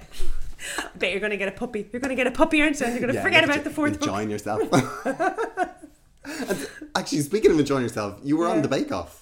[0.79, 1.89] I bet you're going to get a puppy.
[1.93, 2.87] You're going to get a puppy, aren't you?
[2.87, 4.29] You're going to Yeah, forget about the fourth book.
[4.29, 4.63] Yourself.
[6.95, 9.20] Actually, speaking of enjoying yourself, you were on the Bake Off.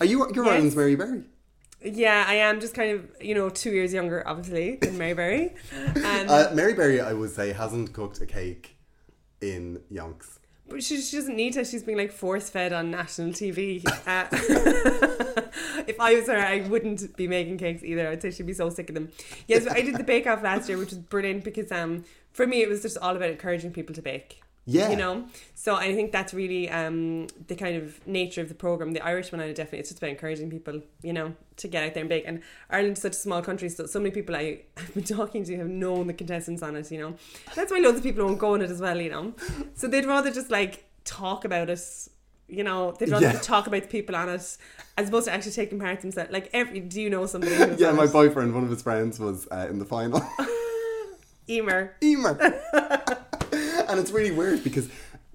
[0.00, 0.18] Are you?
[0.34, 0.52] You're Yes.
[0.54, 1.22] Ireland's Mary Berry.
[1.84, 5.54] Yeah, I am just kind of, you know, two years younger, obviously, than Mary Berry.
[5.96, 8.76] Um, Uh, Mary Berry, I would say, hasn't cooked a cake
[9.42, 10.38] in yonks.
[10.66, 11.64] but she, she doesn't need to.
[11.64, 13.84] She's being like force fed on national TV.
[14.06, 14.26] Uh,
[15.86, 18.08] if I was her, I wouldn't be making cakes either.
[18.08, 19.10] I'd say she'd be so sick of them.
[19.46, 22.62] Yes, I did the Bake Off last year, which was brilliant because um, for me,
[22.62, 24.40] it was just all about encouraging people to bake.
[24.66, 24.88] Yeah.
[24.90, 28.92] You know, so I think that's really um, the kind of nature of the program.
[28.92, 31.92] The Irish one, I definitely, it's just about encouraging people, you know, to get out
[31.92, 32.24] there and bake.
[32.26, 35.56] And Ireland's such a small country, so so many people I, I've been talking to
[35.58, 37.14] have known the contestants on it, you know.
[37.54, 39.34] That's why loads of people won't go on it as well, you know.
[39.74, 41.80] So they'd rather just like talk about it,
[42.48, 43.38] you know, they'd rather Yeah.
[43.40, 44.56] talk about the people on it
[44.96, 46.32] as opposed to actually taking part themselves.
[46.32, 48.12] Like, every, do you know somebody who's Yeah, my it?
[48.12, 50.22] boyfriend, one of his friends, was uh, in the final.
[51.50, 51.94] Emer.
[52.02, 52.54] Emer.
[53.94, 54.88] And it's really weird because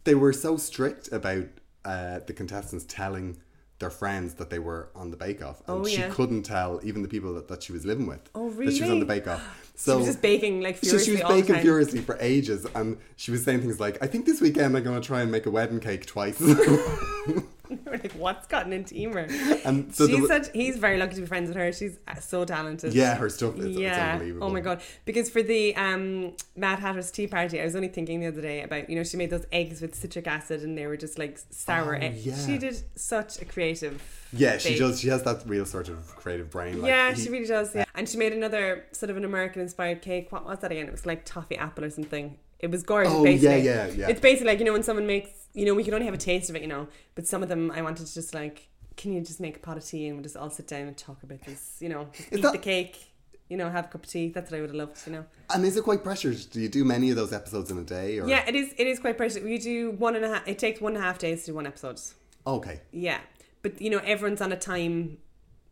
[0.03, 1.45] they were so strict about
[1.85, 3.37] uh, the contestants telling
[3.79, 6.09] their friends that they were on the Bake Off, and Oh, she yeah.
[6.09, 8.91] couldn't tell even the people that, that she was living with Oh, that she was
[8.91, 9.41] on the Bake Off.
[9.79, 12.97] So She was just baking like so furiously she was baking furiously for ages, and
[13.15, 15.45] she was saying things like, "I think this weekend I'm going to try and make
[15.45, 16.37] a wedding cake twice."
[17.85, 19.27] We're like, what's gotten into Emer?
[19.63, 21.71] and so She's such, he's very lucky to be friends with her.
[21.71, 22.93] She's uh, so talented.
[22.93, 24.13] yeah, her stuff is yeah.
[24.13, 24.47] unbelievable.
[24.47, 24.81] Oh my god.
[25.05, 28.63] Because for the um, Mad Hatter's tea party, I was only thinking the other day
[28.63, 31.39] about you know she made those eggs with citric acid and they were just like
[31.51, 31.95] sour.
[31.95, 32.25] Oh, eggs.
[32.25, 32.45] yeah.
[32.45, 34.01] She did such a creative.
[34.33, 34.99] Yeah, she does.
[34.99, 36.81] She has that real sort of creative brain.
[36.81, 37.75] Like yeah, he- she really does.
[37.75, 40.31] Yeah, and she made another sort of an American inspired cake.
[40.31, 40.87] What was that again?
[40.87, 42.37] It was like toffee apple or something.
[42.59, 43.13] It was gorgeous.
[43.13, 43.61] Oh, yeah, basically.
[43.65, 44.09] yeah, yeah.
[44.09, 46.17] It's basically like you know when someone makes you know we can only have a
[46.17, 46.87] taste of it, you know.
[47.15, 48.67] But some of them I wanted to just like,
[48.97, 50.97] can you just make a pot of tea and we'll just all sit down and
[50.97, 53.11] talk about this, you know, just Is eat that- the cake,
[53.49, 54.29] you know, have a cup of tea.
[54.29, 55.25] That's what I would have loved, you know.
[55.53, 56.37] And is it quite pressured?
[56.51, 58.19] Do you do many of those episodes in a day?
[58.19, 58.27] Or?
[58.27, 58.73] Yeah, it is.
[58.77, 59.41] It is quite precious.
[59.41, 60.47] We do one and a half.
[60.47, 61.99] It takes one and a half days to do one episode.
[62.45, 62.81] Okay.
[62.91, 63.19] Yeah,
[63.61, 65.17] but you know everyone's on a time.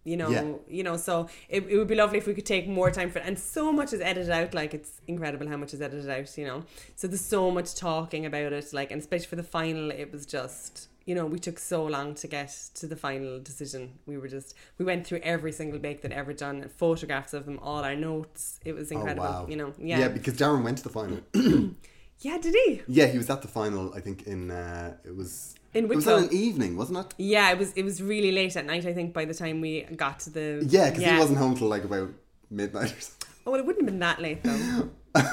[0.07, 0.53] You know, Yeah.
[0.69, 3.19] you know, so it, it would be lovely if we could take more time for
[3.19, 3.25] it.
[3.27, 6.45] And so much is edited out, like it's incredible how much is edited out, you
[6.45, 6.63] know.
[6.95, 10.25] So there's so much talking about it, like, and especially for the final, it was
[10.25, 13.93] just you know, we took so long to get to the final decision.
[14.05, 17.59] We were just, we went through every single bake that ever done, photographs of them,
[17.61, 18.59] all our notes.
[18.65, 19.47] It was incredible, Oh, wow.
[19.47, 19.71] you know.
[19.79, 19.99] Yeah.
[19.99, 21.19] Yeah, because Darren went to the final.
[22.19, 22.81] Yeah, did he?
[22.87, 23.93] yeah, he was at the final.
[23.93, 27.13] I think in uh, it was In it was on an evening, wasn't it?
[27.19, 27.71] Yeah, it was.
[27.73, 28.87] It was really late at night.
[28.87, 31.67] I think by the time we got to the Yeah, because he wasn't home till
[31.67, 32.09] like about
[32.49, 33.29] midnight or something.
[33.45, 34.89] Oh, well, it wouldn't have been that late though.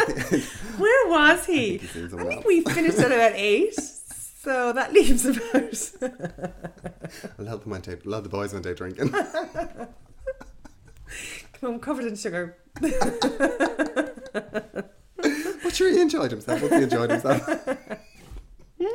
[0.78, 1.78] Where was he?
[1.78, 5.92] think he's I think we finished at about eight, so that leaves about.
[7.38, 8.04] A lot of them went out.
[8.04, 9.10] A lot of the boys went out drinking.
[11.60, 12.56] Come on, covered in sugar.
[12.80, 12.92] but
[15.72, 16.60] sure, he enjoyed himself.
[16.60, 17.48] Once he enjoyed himself.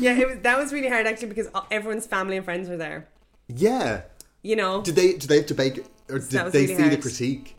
[0.00, 3.08] Yeah, it was, that was really hard actually because everyone's family and friends were there.
[3.48, 4.02] Yeah.
[4.42, 5.12] You know, Did they?
[5.12, 5.84] Did they have to bake?
[6.10, 7.56] Or did they really see the critique?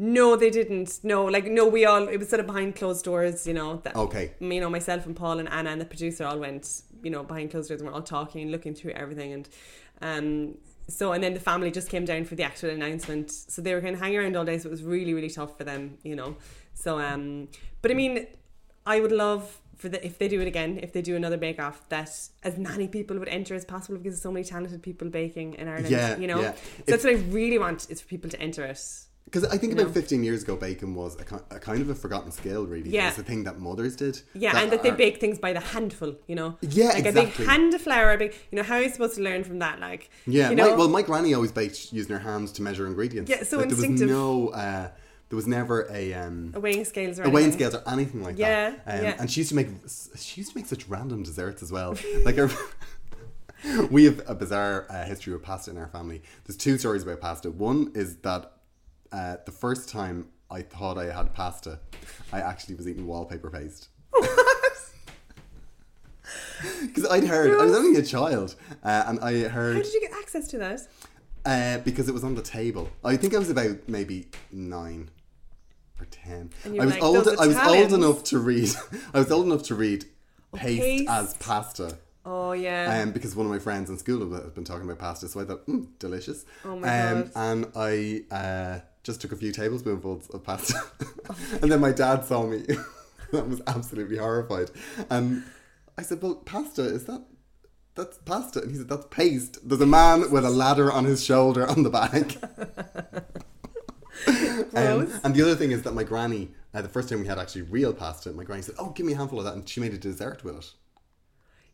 [0.00, 1.00] no, they didn't.
[1.02, 3.46] No, like no, we all it was sort of behind closed doors.
[3.46, 4.32] You know, that Okay.
[4.40, 7.50] you know myself and Paul and Anna and the producer all went you know behind
[7.52, 9.48] closed doors and we're all talking and looking through everything and
[10.02, 10.54] um
[10.88, 13.80] so and then the family just came down for the actual announcement so they were
[13.80, 16.16] kind of hanging around all day so it was really really tough for them you
[16.16, 16.34] know
[16.74, 17.46] so um
[17.82, 18.26] but I mean
[18.84, 21.60] I would love for the if they do it again if they do another bake
[21.60, 22.10] off that
[22.42, 25.68] as many people would enter as possible because there's so many talented people baking in
[25.68, 26.52] Ireland Yeah, you know yeah.
[26.52, 28.80] so that's what I really want is for people to enter it
[29.24, 29.82] Because I think No.
[29.82, 32.88] about 15 years ago, bacon was a, a kind of a forgotten skill, really.
[32.88, 33.08] Yeah.
[33.08, 34.22] It was a thing that mothers did.
[34.32, 36.56] Yeah, and that they bake things by the handful, you know.
[36.62, 37.44] Yeah, like a exactly.
[37.44, 38.12] big hand of flour.
[38.14, 39.80] A big, you know, how are you supposed to learn from that?
[39.80, 42.86] Like, Yeah, you know, my, well, my granny always baked using her hands to measure
[42.86, 43.30] ingredients.
[43.30, 44.08] Yeah, so like, instinctive.
[44.08, 44.88] There was no, uh,
[45.28, 47.68] there was never a um, a weighing scales or a weighing anything.
[47.70, 48.98] scales or anything like Yeah, that.
[48.98, 49.16] Um, yeah.
[49.20, 49.68] And she used to make
[50.16, 51.96] she used to make such random desserts as well.
[52.24, 52.36] like
[53.90, 56.22] we have a bizarre uh, history with pasta in our family.
[56.44, 57.50] There's two stories about pasta.
[57.50, 58.52] One is that
[59.12, 61.80] uh, the first time I thought I had pasta,
[62.32, 63.88] I actually was eating wallpaper paste.
[66.82, 68.54] Because I'd heard, I was only a child,
[68.84, 70.80] uh, and I heard How did you get access to that?
[71.46, 72.88] uh, because it was on the table.
[73.04, 75.10] I think I was about maybe nine
[76.00, 76.50] or ten.
[76.64, 77.24] I was like, old.
[77.24, 78.70] "Those I was Italians." old enough to read.
[79.14, 80.04] I was old enough to read
[80.54, 81.08] paste, paste.
[81.08, 81.98] as pasta.
[82.24, 83.00] Oh yeah.
[83.02, 85.44] Um, because one of my friends in school had been talking about pasta, so I
[85.44, 86.44] thought, mm, delicious.
[86.64, 87.32] Oh my um, God.
[87.34, 90.78] And I uh, just took a few tablespoonfuls of pasta,
[91.62, 92.64] and then my dad saw me.
[93.32, 94.70] I was absolutely horrified,
[95.10, 95.44] and
[95.96, 97.24] I said, "Well, pasta is that?"
[97.94, 101.24] That's pasta, and he said, "That's paste." There's a man with a ladder on his
[101.24, 102.36] shoulder on the back.
[104.74, 107.38] Um, and the other thing is that my granny, uh, the first time we had
[107.38, 109.80] actually real pasta, my granny said, "Oh, give me a handful of that," and she
[109.80, 110.72] made a dessert with it.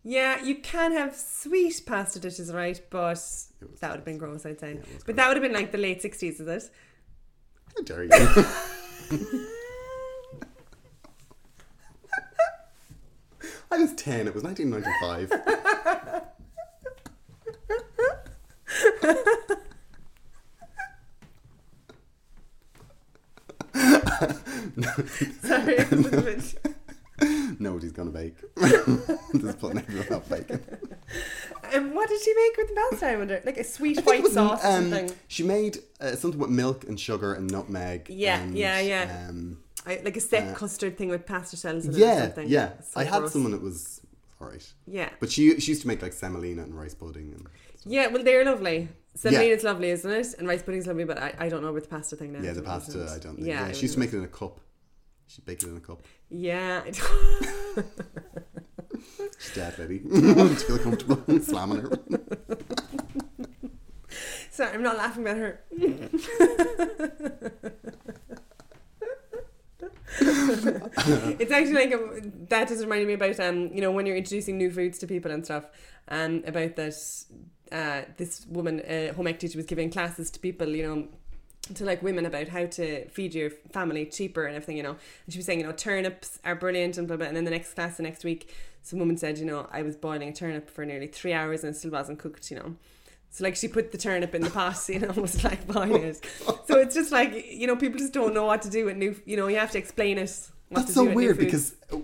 [0.05, 2.81] yeah, you can have sweet pasta dishes, right?
[2.91, 3.19] But
[3.81, 4.79] that would have been gross, I'd say.
[5.07, 6.71] but that would have been like the late sixties, is it?
[7.77, 8.11] How dare you?
[13.71, 15.33] I was 10, it was 1995.
[25.43, 28.35] Sorry, it was a bit- Nobody's gonna bake.
[28.59, 30.61] Just putting everyone up baking.
[31.73, 33.07] Um, what did she make with the pasta?
[33.07, 35.17] I wonder, like a sweet I think it white was, sauce or um, something.
[35.29, 38.09] She made uh, something with milk and sugar and nutmeg.
[38.09, 39.27] Yeah, and, yeah, yeah.
[39.29, 42.49] Um, I, like a set custard thing with pasta shells in it or yeah, something.
[42.49, 42.71] yeah.
[42.83, 44.01] So I had someone that was
[44.41, 44.73] alright.
[44.87, 45.11] Yeah.
[45.21, 47.47] But she she used to make like semolina and rice pudding and
[47.85, 48.89] Yeah, well, they're lovely.
[49.23, 49.31] Yeah.
[49.31, 50.35] Semolina's lovely, isn't it?
[50.39, 52.41] And rice pudding's lovely, but I, I don't know about the pasta thing now.
[52.41, 52.99] yeah, the pasta.
[53.11, 53.37] I don't.
[53.37, 53.47] Think.
[53.47, 54.61] Yeah, Yeah, she used to make it in a cup.
[55.29, 56.03] She'd bake it in a cup.
[56.31, 56.83] Yeah.
[59.39, 60.01] She's dead, lady.
[60.13, 61.91] She'd feel comfortable slamming her.
[64.51, 65.61] Sorry, I'm not laughing at her.
[70.21, 74.57] it's actually like um, that just reminded me about um you know when you're introducing
[74.57, 75.65] new foods to people and stuff
[76.09, 76.95] um about that
[77.75, 81.09] uh this woman uh, home ec teacher was giving classes to people you know
[81.73, 84.97] to like women about how to feed your family cheaper and everything, you know.
[85.25, 87.27] And she was saying, you know, turnips are brilliant and blah blah.
[87.27, 89.97] And then the next class, the next week, some woman said, you know, I was
[89.97, 92.75] boiling a turnip for nearly three hours and it still wasn't cooked, you know.
[93.31, 96.27] So like she put the turnip in the pot, you know, was like boiling it.
[96.67, 99.19] So it's just like you know, people just don't know what to do with new.
[99.25, 100.51] You know, you have to explain it.
[100.71, 101.99] That's so weird because uh,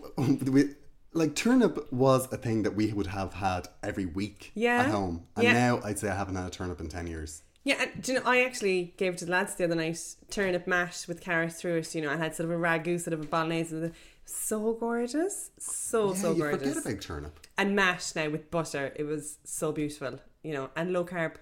[0.51, 0.75] we,
[1.13, 4.81] like turnip was a thing that we would have had every week Yeah.
[4.83, 5.53] at home, and Yeah.
[5.53, 7.43] now I'd say I haven't had a turnip in ten years.
[7.65, 9.99] Yeah, and do you know, I actually gave it to the lads the other night
[10.31, 11.95] turnip mash with carrots through it.
[11.95, 13.75] You know, I had sort of a ragu, sort of a bolognese.
[13.77, 13.93] it.
[14.25, 16.61] So gorgeous, so yeah, so you gorgeous.
[16.75, 17.47] forget about turnip.
[17.59, 18.93] and mash now with butter.
[18.97, 21.35] It was so beautiful, you know, and low carb.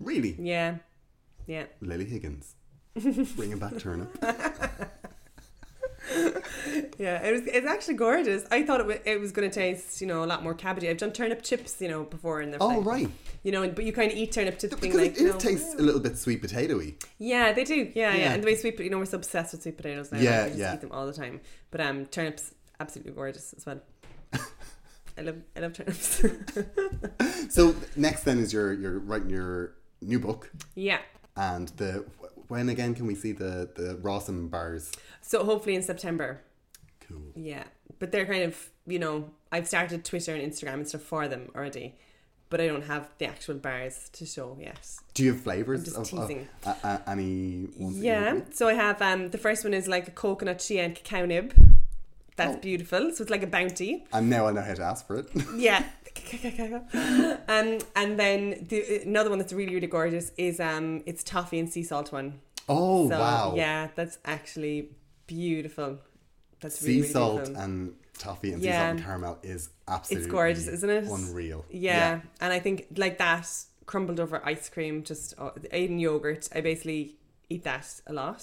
[0.00, 0.78] Really, Yeah,
[1.46, 1.66] yeah.
[1.80, 2.56] Lilly Higgins,
[3.36, 4.10] bringing back turnip.
[6.98, 7.42] Yeah, it was.
[7.46, 8.44] It's actually gorgeous.
[8.50, 10.90] I thought it was, it was going to taste, you know, a lot more cabbagey.
[10.90, 13.08] I've done turnip chips, you know, before in the Oh right,
[13.42, 15.38] you know, but you kind of eat turnip chips because like, it, it no.
[15.38, 16.94] tastes a little bit sweet potatoy.
[17.18, 17.90] Yeah, they do.
[17.94, 18.32] Yeah, yeah, Yeah.
[18.34, 20.20] And the way sweet, you know, we're so obsessed with sweet potatoes now.
[20.20, 20.74] Yeah, like, yeah.
[20.74, 21.40] Eat them all the time.
[21.70, 23.80] But um, turnips absolutely gorgeous as well.
[25.18, 26.22] I love, I love turnips.
[27.50, 30.98] So next then is your you're writing your new book, yeah.
[31.36, 32.04] and the
[32.50, 34.92] when again can we see the the Rawson bars?
[35.22, 36.42] So hopefully in September.
[37.06, 37.32] Cool.
[37.34, 37.64] Yeah,
[37.98, 41.50] but they're kind of, you know, I've started Twitter and Instagram and stuff for them
[41.56, 41.96] already,
[42.50, 44.86] but I don't have the actual bars to show yet.
[45.14, 45.80] Do you have flavors?
[45.80, 46.48] I'm just of, of, teasing.
[46.66, 47.96] uh, uh, any ones?
[47.96, 50.84] that you Yeah, so I have um the first one is like a coconut chia
[50.84, 51.54] and cacao nib.
[52.36, 52.60] That's Oh.
[52.60, 53.12] beautiful.
[53.12, 54.04] So it's like a bounty.
[54.12, 55.28] And now I know how to ask for it.
[55.56, 55.84] Yeah.
[57.48, 61.70] um, and then the, another one that's really really gorgeous is um it's toffee and
[61.72, 62.40] sea salt one.
[62.68, 63.54] oh So wow!
[63.56, 64.90] yeah, that's actually
[65.26, 65.98] beautiful.
[66.60, 67.62] That's sea really, really salt beautiful.
[67.62, 71.04] and toffee and sea salt and caramel is absolutely gorgeous, isn't it?
[71.04, 71.64] Unreal.
[71.70, 72.20] Yeah.
[72.40, 73.48] and I think like that
[73.86, 76.48] crumbled over ice cream, just uh, in yogurt.
[76.54, 77.16] I basically
[77.50, 78.42] eat that a lot.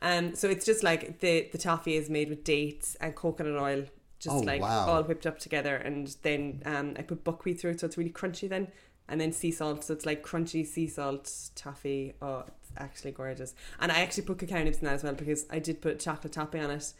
[0.00, 3.84] Um, so it's just like the the toffee is made with dates and coconut oil,
[4.18, 4.86] just Oh, like wow.
[4.88, 8.10] all whipped up together, and then um, I put buckwheat through it, so it's really
[8.10, 8.68] crunchy then.
[9.08, 12.14] And then sea salt, so it's like crunchy sea salt toffee.
[12.20, 13.54] Oh, it's actually gorgeous.
[13.78, 16.32] And I actually put cacao nibs in that as well because I did put chocolate
[16.32, 16.92] topping on it.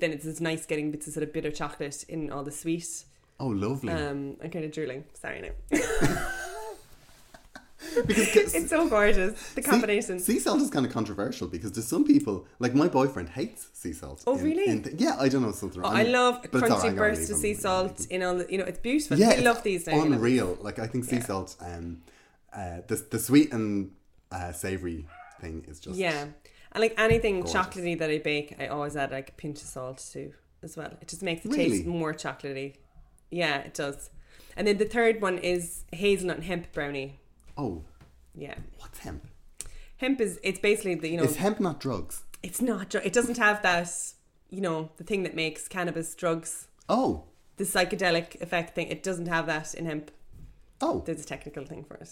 [0.00, 3.04] Then it's, it's nice getting bits of sort of bitter chocolate in all the sweet.
[3.38, 3.92] Oh, lovely.
[3.92, 5.04] Um, I'm kind of drooling.
[5.12, 5.78] Sorry now.
[8.06, 9.52] because It's so gorgeous.
[9.54, 10.18] The combination.
[10.20, 13.92] Sea, salt is kind of controversial because to some people, like my boyfriend, hates sea
[13.92, 14.22] salt.
[14.26, 14.80] Oh, really?
[14.80, 15.82] th- yeah, I don't know something.
[15.84, 15.88] Oh.
[15.88, 18.46] I love But it's all right, I'm crunchy bursts of sea salt in all the,
[18.50, 19.18] you know, it's beautiful.
[19.18, 20.02] Yeah, I love these now.
[20.02, 20.58] Unreal.
[20.60, 21.24] Like I think sea Yeah.
[21.24, 22.02] salt, um,
[22.52, 23.92] uh, the the sweet and
[24.30, 25.06] uh, savory
[25.40, 26.26] thing is just Yeah.
[26.74, 27.54] And like anything Gorgeous.
[27.54, 30.92] chocolatey that I bake, I always add like a pinch of salt to as well.
[31.02, 31.68] It just makes it Really?
[31.70, 32.76] taste more chocolatey.
[33.30, 34.10] Yeah, it does.
[34.56, 37.18] And then the third one is hazelnut and hemp brownie.
[37.56, 37.84] Oh,
[38.34, 38.54] Yeah.
[38.78, 39.26] what's hemp?
[39.98, 42.22] Hemp is it's basically the you know Is hemp not drugs?
[42.42, 43.88] it's not dr- it doesn't have that
[44.50, 47.24] you know the thing that makes cannabis drugs Oh,
[47.56, 50.10] the psychedelic effect thing it doesn't have that in hemp
[50.80, 52.10] oh, there's a technical thing for it.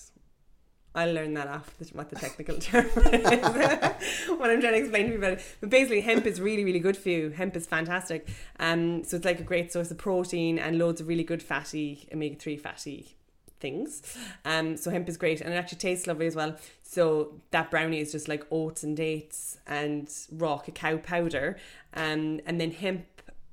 [0.94, 2.94] I'll learn that off the, what the technical term is
[4.38, 5.56] when I'm trying to explain to people about it.
[5.60, 7.30] But basically, hemp is really, really good for you.
[7.30, 8.28] Hemp is fantastic.
[8.58, 12.08] Um, so it's like a great source of protein and loads of really good fatty
[12.12, 13.16] omega three fatty
[13.60, 14.02] things.
[14.44, 16.56] Um, so hemp is great and it actually tastes lovely as well.
[16.82, 21.56] So that brownie is just like oats and dates and raw cacao powder,
[21.94, 23.04] um, and then hemp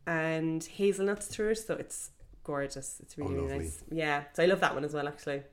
[0.07, 1.59] and hazelnuts through it.
[1.59, 2.09] So it's
[2.43, 2.99] gorgeous.
[3.03, 3.83] It's really, Oh, really nice.
[3.91, 4.23] Yeah.
[4.33, 5.07] So I love that one as well.
[5.07, 5.43] Actually,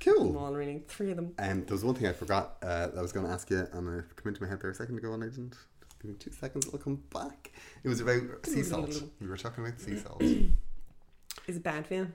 [0.00, 0.36] cool.
[0.36, 1.34] all really three of them.
[1.38, 3.58] Um, there was one thing I forgot uh, that I was going to ask you,
[3.72, 5.50] and it came into my head there a second ago, and I didn't.
[5.52, 7.52] Just give me two seconds; it'll come back.
[7.84, 9.02] It was about sea salt.
[9.20, 10.20] We were talking about sea salt.
[10.22, 12.08] Is it bad for you?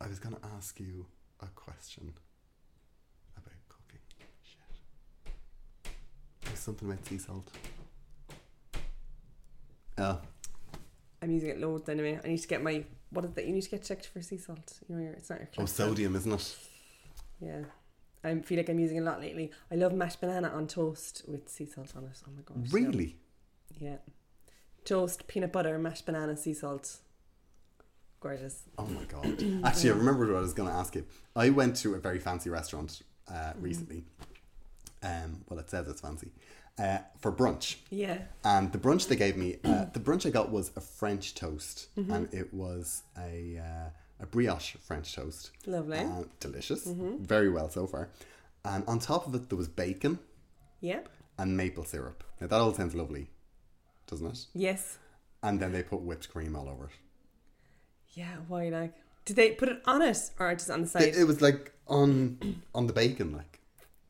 [0.00, 1.06] I was going to ask you
[1.40, 2.14] a question
[3.36, 4.00] about cooking.
[4.42, 5.92] Shit.
[6.42, 7.48] There's something about sea salt.
[9.98, 10.20] Oh,
[11.20, 12.20] I'm using it loads anyway.
[12.22, 13.46] I need to get my what is that?
[13.46, 14.78] You need to get checked for sea salt.
[14.88, 16.56] You know, your, it's not your oh, sodium, isn't it?
[17.40, 17.64] Yeah.
[18.22, 19.50] I feel like I'm using a lot lately.
[19.70, 22.20] I love mashed banana on toast with sea salt on it.
[22.26, 22.72] Oh my gosh.
[22.72, 23.16] Really?
[23.78, 23.96] Yeah.
[24.84, 26.98] Toast, peanut butter, mashed banana, sea salt.
[28.20, 28.62] Gorgeous.
[28.76, 29.24] Oh my god!
[29.64, 31.04] Actually, I remembered what I was going to ask you.
[31.36, 33.02] I went to a very fancy restaurant
[33.32, 34.04] uh, recently.
[35.02, 36.32] Um, well, it says it's fancy
[36.80, 37.76] uh, for brunch.
[37.90, 38.18] Yeah.
[38.44, 41.88] And the brunch they gave me, uh, the brunch I got was a French toast,
[41.96, 43.90] and it was a uh,
[44.20, 45.52] a brioche French toast.
[45.66, 46.04] Lovely.
[46.40, 48.08] Delicious, very well so far.
[48.64, 50.18] And on top of it, there was bacon
[50.80, 51.00] Yeah.
[51.38, 52.24] and maple syrup.
[52.40, 53.30] Now that all sounds lovely,
[54.08, 54.46] doesn't it?
[54.54, 54.98] Yes.
[55.44, 56.90] And then they put whipped cream all over it.
[58.12, 58.36] Yeah.
[58.48, 58.94] Why like?
[59.24, 61.02] Did they put it on it or just on the side?
[61.02, 63.60] It, it was like on on the bacon, like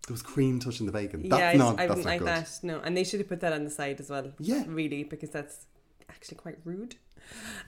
[0.06, 1.28] there was cream touching the bacon.
[1.28, 1.74] That's yeah, I, not.
[1.80, 2.28] I that's wouldn't not like good.
[2.28, 2.58] that.
[2.62, 4.32] No, and they should have put that on the side as well.
[4.38, 4.64] Yeah.
[4.66, 5.66] really, because that's
[6.08, 6.96] actually quite rude.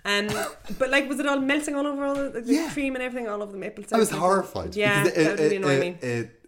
[0.07, 0.29] Um,
[0.79, 2.71] but like, was it all melting all over all the, the Yeah.
[2.73, 3.95] cream and everything, all over the maple syrup?
[3.95, 4.75] I was horrified.
[4.75, 6.09] Yeah, because that would really annoy it, me.
[6.09, 6.40] It,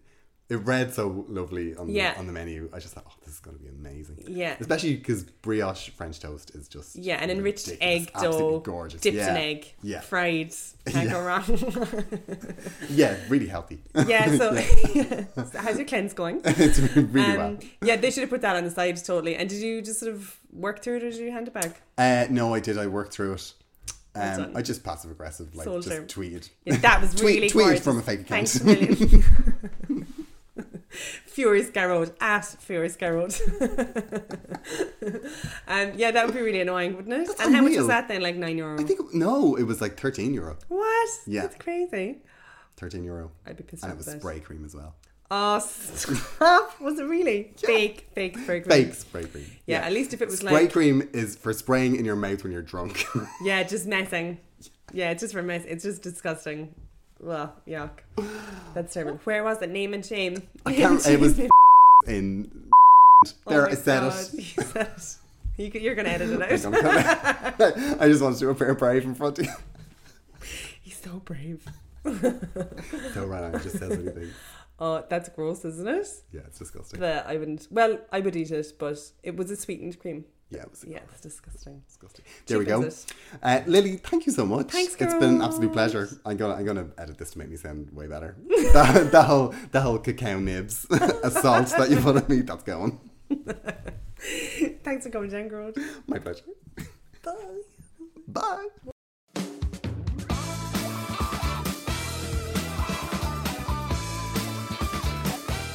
[0.48, 2.12] it read so lovely on Yeah.
[2.12, 2.68] the on the menu.
[2.74, 4.18] I just thought, oh, this is going to be amazing.
[4.28, 4.56] Yeah.
[4.60, 8.02] especially because brioche French toast is just Yeah, an enriched ridiculous.
[8.02, 9.30] egg Absolutely dough, gorgeous, dipped yeah.
[9.30, 10.52] in egg, Yeah, fried.
[10.86, 11.44] Can't go wrong.
[12.90, 13.82] yeah, really healthy.
[14.06, 14.26] yeah.
[14.36, 16.40] So, so how's your cleanse going?
[16.44, 17.46] it's really well.
[17.48, 19.36] Um, yeah, they should have put that on the side totally.
[19.36, 21.80] And did you just sort of work through it, or did you hand it back?
[21.96, 22.76] Uh, no, I did.
[22.78, 23.54] I worked through it.
[24.14, 24.52] Um.
[24.54, 26.04] I just passive aggressive, like Soldier.
[26.04, 26.50] just tweeted.
[26.66, 28.46] Yeah, that was Tweet- really tweeted from a fake account.
[28.48, 29.24] Thanks.
[31.26, 33.34] Furious Garrod at Furious Garrod.
[35.66, 37.26] um, yeah, that would be really annoying, wouldn't it?
[37.28, 38.22] That's and how much was that then?
[38.22, 38.78] Like nine euro.
[38.80, 40.56] I think no, it was like thirteen euro.
[40.68, 41.08] what?
[41.26, 41.42] Yeah.
[41.42, 42.18] that's crazy.
[42.76, 43.30] Thirteen euro.
[43.46, 44.20] I'd be pissed And off it was that.
[44.20, 44.94] spray cream as well.
[45.34, 46.78] Oh, stop!
[46.82, 48.10] Was it really fake?
[48.14, 48.70] Fake spray cream.
[48.84, 49.46] Fake spray cream.
[49.66, 52.42] Yeah, at least if it was spray like cream is for spraying in your mouth
[52.42, 53.06] when you're drunk.
[53.42, 54.38] yeah, just messing.
[54.92, 55.64] Yeah, it's just for mess.
[55.66, 56.74] It's just disgusting.
[57.22, 58.00] Well, yuck.
[58.74, 59.20] That's terrible.
[59.24, 59.70] Where was it?
[59.70, 60.42] Name and shame.
[60.66, 61.06] I can't.
[61.06, 61.38] It was
[62.06, 62.70] in.
[63.46, 64.34] Oh there, Oh I said God, it.
[64.34, 65.16] You said it.
[65.56, 66.48] You, c- you're gonna edit it out.
[68.00, 69.52] I just want to do a pair of brave in front of you.
[70.82, 71.64] He's so brave.
[72.04, 74.30] So right, I just says anything.
[74.80, 76.08] Oh, that's gross, isn't it?
[76.32, 76.98] Yeah, it's disgusting.
[76.98, 77.68] But I wouldn't.
[77.70, 80.24] Well, I would eat it, but it was a sweetened cream.
[80.52, 81.82] Yeah, it was Yeah, it's disgusting.
[81.86, 82.24] disgusting.
[82.46, 82.88] There we go.
[83.42, 84.70] Uh, Lilly, thank you so much.
[84.70, 86.08] Thanks, It's been an absolute pleasure.
[86.26, 88.36] I'm gonna I'm gonna edit this to make me sound way better.
[88.48, 93.00] the, the whole the whole cacao nibs assault that you put on me, that's going.
[94.84, 95.76] Thanks for coming, Jen Grode.
[96.06, 96.44] My pleasure.
[97.22, 97.62] Bye.
[98.28, 98.66] Bye.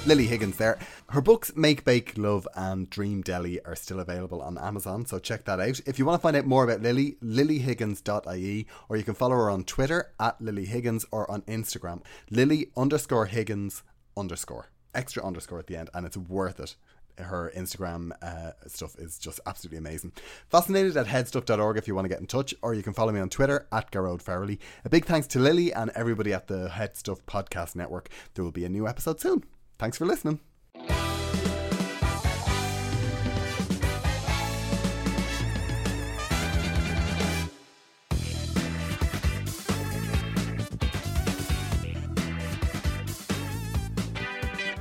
[0.07, 0.79] Lilly Higgins there.
[1.09, 5.43] Her books Make, Bake, Love and Dream Deli are still available on Amazon, so check
[5.43, 5.81] that out.
[5.85, 9.49] If you want to find out more about Lilly, lilyhiggins.ie, or you can follow her
[9.49, 13.83] on Twitter at Lilly Higgins or on Instagram, Lilly underscore Higgins
[14.15, 14.69] underscore.
[14.95, 16.77] Extra underscore at the end, and it's worth it.
[17.17, 20.13] Her Instagram uh, stuff is just absolutely amazing.
[20.49, 23.19] Fascinated at headstuff.org if you want to get in touch, or you can follow me
[23.19, 24.59] on Twitter at Garode Farrelly.
[24.85, 28.07] A big thanks to Lilly and everybody at the Headstuff Podcast Network.
[28.35, 29.43] There will be a new episode soon.
[29.79, 30.39] Thanks for listening.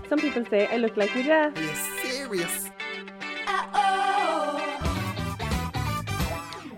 [0.09, 1.59] Some people say I look like my dad.
[1.59, 2.71] Are you serious?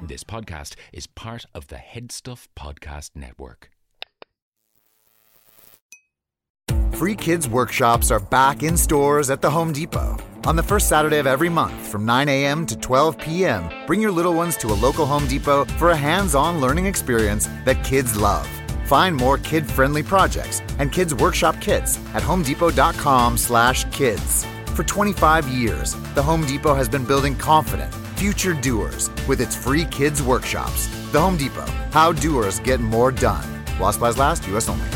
[0.03, 3.71] This podcast is part of the Headstuff Podcast Network.
[6.99, 10.17] Free Kids Workshops are back in stores at the Home Depot.
[10.47, 12.67] On the first Saturday of every month from 9 a.m.
[12.67, 16.35] to 12 p.m., bring your little ones to a local Home Depot for a hands
[16.35, 18.49] on learning experience that kids love.
[18.87, 24.45] Find more kid friendly projects and kids workshop kits at homedepot.com/slash kids.
[24.75, 29.85] For 25 years, the Home Depot has been building confident, future doers with its free
[29.85, 30.89] kids workshops.
[31.13, 33.45] The Home Depot, how doers get more done.
[33.79, 34.69] While supplies last, U.S.
[34.69, 34.89] only.